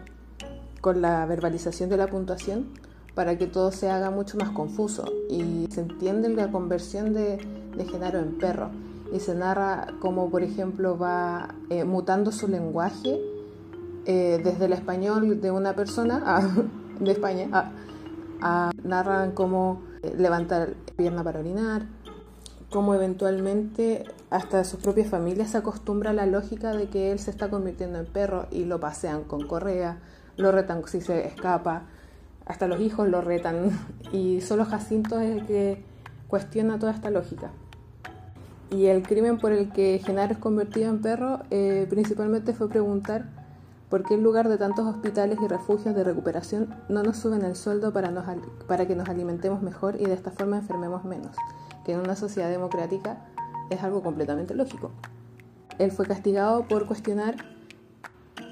con 0.82 1.02
la 1.02 1.26
verbalización 1.26 1.90
de 1.90 1.98
la 1.98 2.08
puntuación 2.08 2.68
para 3.16 3.38
que 3.38 3.48
todo 3.48 3.72
se 3.72 3.90
haga 3.90 4.12
mucho 4.12 4.38
más 4.38 4.52
confuso. 4.52 5.12
Y 5.30 5.68
se 5.72 5.82
entiende 5.82 6.30
la 6.30 6.52
conversión 6.52 7.14
de, 7.14 7.40
Genaro 7.90 8.20
en 8.20 8.38
perro. 8.38 8.70
Y 9.12 9.20
se 9.20 9.34
narra 9.34 9.88
como 10.00 10.30
por 10.30 10.44
ejemplo 10.44 10.98
va 10.98 11.56
eh, 11.70 11.84
mutando 11.84 12.32
su 12.32 12.48
lenguaje 12.48 13.20
eh, 14.06 14.40
desde 14.44 14.66
el 14.66 14.74
español 14.74 15.42
de 15.42 15.50
una 15.50 15.74
persona 15.74 16.42
de 17.00 17.12
España 17.12 17.72
a, 18.42 18.72
narran 18.84 19.32
cómo 19.32 19.82
levantar 20.18 20.76
pierna 20.96 21.24
para 21.24 21.40
orinar, 21.40 21.84
cómo 22.70 22.94
eventualmente 22.96 24.06
hasta 24.30 24.64
su 24.64 24.78
propia 24.78 25.06
familia 25.06 25.48
se 25.48 25.58
acostumbra 25.58 26.12
a 26.12 26.14
la 26.14 26.26
lógica 26.26 26.74
de 26.74 26.90
que 26.90 27.12
él 27.12 27.20
se 27.20 27.32
está 27.32 27.50
convirtiendo 27.50 28.00
en 28.00 28.06
perro 28.06 28.48
y 28.52 28.66
lo 28.66 28.80
pasean 28.80 29.24
con 29.24 29.48
correa, 29.48 30.00
lo 30.36 30.52
retan 30.52 30.86
si 30.88 31.02
se 31.02 31.26
escapa, 31.26 31.84
hasta 32.46 32.68
los 32.68 32.80
hijos 32.80 33.08
lo 33.08 33.22
retan 33.22 33.72
y 34.12 34.42
solo 34.42 34.66
Jacinto 34.66 35.20
es 35.20 35.38
el 35.38 35.46
que 35.46 35.84
cuestiona 36.28 36.80
toda 36.80 36.92
esta 36.94 37.10
lógica. 37.10 37.52
Y 38.70 38.88
el 38.88 39.02
crimen 39.02 39.38
por 39.38 39.54
el 39.54 39.72
que 39.72 40.02
Genaro 40.06 40.34
es 40.34 40.40
convertido 40.40 40.90
en 40.90 41.02
perro 41.02 41.40
eh, 41.52 41.88
principalmente 41.90 42.54
fue 42.54 42.68
preguntar 42.68 43.47
¿Por 43.90 44.04
qué 44.04 44.16
en 44.16 44.24
lugar 44.24 44.50
de 44.50 44.58
tantos 44.58 44.86
hospitales 44.86 45.40
y 45.42 45.48
refugios 45.48 45.96
de 45.96 46.04
recuperación 46.04 46.76
no 46.90 47.04
nos 47.04 47.18
suben 47.18 47.46
el 47.46 47.56
sueldo 47.56 47.94
para, 47.94 48.10
que 48.86 48.96
nos 48.96 49.08
alimentemos 49.08 49.62
mejor 49.62 49.96
y 50.00 50.06
de 50.06 50.14
esta 50.14 50.30
forma 50.30 50.58
enfermemos 50.58 51.06
menos? 51.06 51.38
Que 51.86 51.94
en 51.94 52.00
una 52.00 52.18
sociedad 52.18 52.50
democrática 52.50 53.26
es 53.70 53.82
algo 53.84 54.04
completamente 54.04 54.56
lógico. 54.56 54.92
Él 55.80 55.92
fue 55.92 56.06
castigado 56.06 56.68
por 56.68 56.86
cuestionar 56.86 57.38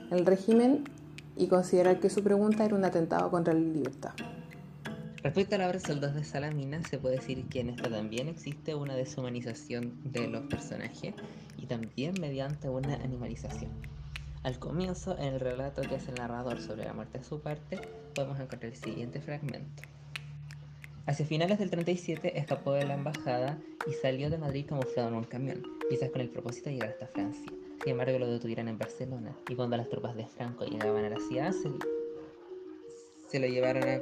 el 0.09 0.25
régimen 0.25 0.85
y 1.35 1.47
considerar 1.47 1.99
que 1.99 2.09
su 2.09 2.23
pregunta 2.23 2.63
era 2.63 2.75
un 2.75 2.85
atentado 2.85 3.29
contra 3.29 3.53
la 3.53 3.59
libertad. 3.59 4.13
Respecto 5.21 5.55
a 5.55 5.57
la 5.57 5.67
obra 5.67 5.79
Soldados 5.81 6.15
de 6.15 6.23
Salamina, 6.23 6.81
se 6.83 6.97
puede 6.97 7.17
decir 7.17 7.49
que 7.49 7.59
en 7.59 7.71
esta 7.71 7.89
también 7.89 8.29
existe 8.29 8.73
una 8.73 8.95
deshumanización 8.95 9.99
de 10.03 10.27
los 10.27 10.43
personajes 10.43 11.13
y 11.57 11.65
también 11.65 12.13
mediante 12.21 12.69
una 12.69 12.93
animalización. 12.93 13.94
Al 14.45 14.59
comienzo, 14.59 15.17
en 15.17 15.33
el 15.33 15.39
relato 15.39 15.81
que 15.81 15.95
hace 15.95 16.11
el 16.11 16.17
narrador 16.17 16.61
sobre 16.61 16.85
la 16.85 16.93
muerte 16.93 17.17
de 17.17 17.23
su 17.23 17.39
parte, 17.39 17.79
podemos 18.13 18.39
encontrar 18.39 18.71
el 18.71 18.77
siguiente 18.77 19.19
fragmento. 19.19 19.81
Hacia 21.07 21.25
finales 21.25 21.57
del 21.57 21.71
37 21.71 22.37
escapó 22.37 22.73
de 22.73 22.85
la 22.85 22.93
embajada 22.93 23.57
y 23.87 23.93
salió 23.93 24.29
de 24.29 24.37
Madrid 24.37 24.67
camuflado 24.67 25.07
en 25.07 25.15
un 25.15 25.23
camión, 25.23 25.63
quizás 25.89 26.11
con 26.11 26.21
el 26.21 26.29
propósito 26.29 26.69
de 26.69 26.75
llegar 26.75 26.91
hasta 26.91 27.07
Francia. 27.07 27.51
Sin 27.81 27.93
embargo, 27.93 28.19
lo 28.19 28.27
detuvieron 28.27 28.67
en 28.67 28.77
Barcelona 28.77 29.35
y 29.49 29.55
cuando 29.55 29.77
las 29.77 29.89
tropas 29.89 30.15
de 30.15 30.27
Franco 30.27 30.63
llegaban 30.63 31.05
a 31.05 31.09
la 31.09 31.19
ciudad, 31.27 31.51
se, 31.51 31.71
se 33.27 33.39
lo 33.39 33.47
llevaron 33.47 33.89
a 33.89 33.99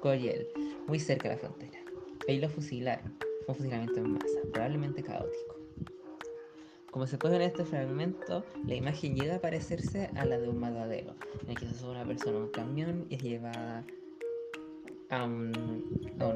Coyel, 0.00 0.46
muy 0.88 0.98
cerca 0.98 1.28
de 1.28 1.34
la 1.34 1.40
frontera. 1.42 1.78
Ahí 2.26 2.40
lo 2.40 2.48
fusilaron, 2.48 3.18
un 3.46 3.54
fusilamiento 3.54 3.98
en 3.98 4.12
masa, 4.14 4.40
probablemente 4.50 5.02
caótico. 5.02 5.53
Como 6.94 7.08
se 7.08 7.18
puede 7.18 7.38
ver 7.38 7.42
en 7.42 7.48
este 7.48 7.64
fragmento, 7.64 8.44
la 8.64 8.76
imagen 8.76 9.16
llega 9.16 9.34
a 9.34 9.40
parecerse 9.40 10.12
a 10.14 10.24
la 10.24 10.38
de 10.38 10.48
un 10.48 10.60
matadero, 10.60 11.16
en 11.42 11.50
el 11.50 11.58
que 11.58 11.66
se 11.66 11.74
sube 11.74 11.90
una 11.90 12.04
persona 12.04 12.38
a 12.38 12.42
un 12.42 12.50
camión 12.50 13.06
y 13.10 13.16
es 13.16 13.22
llevada 13.24 13.84
a 15.10 15.24
un, 15.24 15.52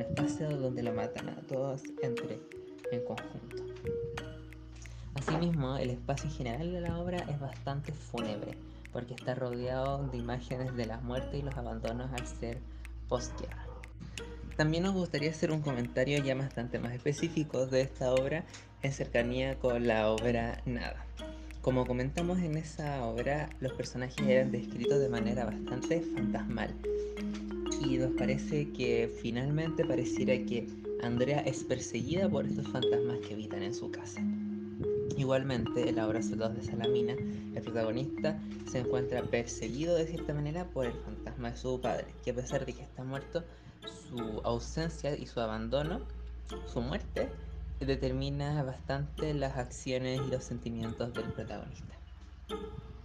espacio 0.00 0.48
donde 0.58 0.82
lo 0.82 0.92
matan 0.92 1.28
a 1.28 1.36
todos 1.42 1.84
entre 2.02 2.40
en 2.90 3.04
conjunto. 3.04 3.62
Asimismo, 5.14 5.76
el 5.76 5.90
espacio 5.90 6.28
en 6.28 6.34
general 6.34 6.72
de 6.72 6.80
la 6.80 6.98
obra 6.98 7.18
es 7.18 7.38
bastante 7.38 7.92
fúnebre, 7.92 8.58
porque 8.92 9.14
está 9.14 9.36
rodeado 9.36 10.08
de 10.08 10.18
imágenes 10.18 10.74
de 10.74 10.86
la 10.86 10.98
muerte 10.98 11.38
y 11.38 11.42
los 11.42 11.56
abandonos 11.56 12.10
al 12.12 12.26
ser 12.26 12.58
postguerra. 13.08 13.67
También 14.58 14.82
nos 14.82 14.94
gustaría 14.94 15.30
hacer 15.30 15.52
un 15.52 15.62
comentario 15.62 16.18
ya 16.18 16.34
bastante 16.34 16.80
más 16.80 16.92
específico 16.92 17.66
de 17.66 17.82
esta 17.82 18.12
obra 18.12 18.44
en 18.82 18.92
cercanía 18.92 19.56
con 19.60 19.86
la 19.86 20.10
obra 20.10 20.60
Nada. 20.66 21.06
Como 21.62 21.86
comentamos 21.86 22.40
en 22.40 22.56
esa 22.56 23.04
obra, 23.04 23.50
los 23.60 23.72
personajes 23.74 24.18
eran 24.26 24.50
descritos 24.50 24.98
de 24.98 25.08
manera 25.08 25.44
bastante 25.44 26.00
fantasmal. 26.00 26.74
Y 27.86 27.98
nos 27.98 28.10
parece 28.16 28.72
que 28.72 29.08
finalmente 29.22 29.84
pareciera 29.84 30.34
que 30.44 30.66
Andrea 31.04 31.38
es 31.42 31.62
perseguida 31.62 32.28
por 32.28 32.44
estos 32.44 32.66
fantasmas 32.66 33.20
que 33.20 33.34
habitan 33.34 33.62
en 33.62 33.74
su 33.74 33.92
casa. 33.92 34.20
Igualmente, 35.16 35.88
en 35.88 35.94
la 35.94 36.08
obra 36.08 36.20
Soldados 36.20 36.56
de 36.56 36.64
Salamina, 36.64 37.12
el 37.12 37.62
protagonista 37.62 38.36
se 38.68 38.80
encuentra 38.80 39.22
perseguido 39.22 39.94
de 39.94 40.08
cierta 40.08 40.34
manera 40.34 40.64
por 40.64 40.86
el 40.86 40.94
fantasma 40.94 41.52
de 41.52 41.56
su 41.56 41.80
padre, 41.80 42.06
que 42.24 42.32
a 42.32 42.34
pesar 42.34 42.66
de 42.66 42.72
que 42.72 42.82
está 42.82 43.04
muerto, 43.04 43.44
su 43.88 44.40
ausencia 44.44 45.16
y 45.16 45.26
su 45.26 45.40
abandono, 45.40 46.00
su 46.66 46.80
muerte, 46.80 47.30
determina 47.80 48.62
bastante 48.62 49.34
las 49.34 49.56
acciones 49.56 50.20
y 50.26 50.30
los 50.30 50.44
sentimientos 50.44 51.12
del 51.14 51.32
protagonista. 51.32 51.98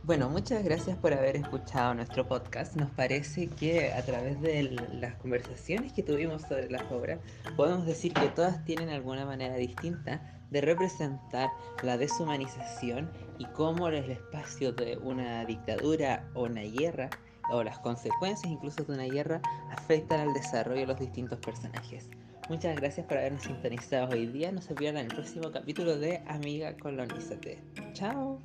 Bueno, 0.05 0.29
muchas 0.29 0.65
gracias 0.65 0.97
por 0.97 1.13
haber 1.13 1.37
escuchado 1.37 1.93
nuestro 1.93 2.27
podcast. 2.27 2.75
Nos 2.75 2.89
parece 2.91 3.47
que 3.47 3.93
a 3.93 4.03
través 4.03 4.41
de 4.41 4.63
las 4.99 5.15
conversaciones 5.15 5.93
que 5.93 6.03
tuvimos 6.03 6.41
sobre 6.41 6.69
las 6.69 6.91
obras, 6.91 7.19
podemos 7.55 7.85
decir 7.85 8.13
que 8.13 8.27
todas 8.27 8.65
tienen 8.65 8.89
alguna 8.89 9.25
manera 9.25 9.55
distinta 9.55 10.43
de 10.51 10.59
representar 10.59 11.49
la 11.83 11.97
deshumanización 11.97 13.09
y 13.39 13.45
cómo 13.45 13.87
el 13.87 14.11
espacio 14.11 14.73
de 14.73 14.97
una 14.97 15.45
dictadura 15.45 16.29
o 16.33 16.43
una 16.43 16.63
guerra 16.63 17.09
o 17.49 17.63
las 17.63 17.79
consecuencias 17.79 18.51
incluso 18.51 18.83
de 18.83 18.93
una 18.93 19.05
guerra 19.05 19.41
afectan 19.71 20.21
al 20.21 20.33
desarrollo 20.33 20.81
de 20.81 20.87
los 20.87 20.99
distintos 20.99 21.39
personajes. 21.39 22.09
Muchas 22.49 22.75
gracias 22.75 23.05
por 23.07 23.17
habernos 23.17 23.43
sintonizado 23.43 24.09
hoy 24.09 24.27
día. 24.27 24.51
No 24.51 24.61
se 24.61 24.75
pierdan 24.75 25.05
el 25.05 25.13
próximo 25.13 25.51
capítulo 25.51 25.97
de 25.97 26.21
Amiga 26.27 26.75
Colonízate. 26.77 27.63
Chao. 27.93 28.41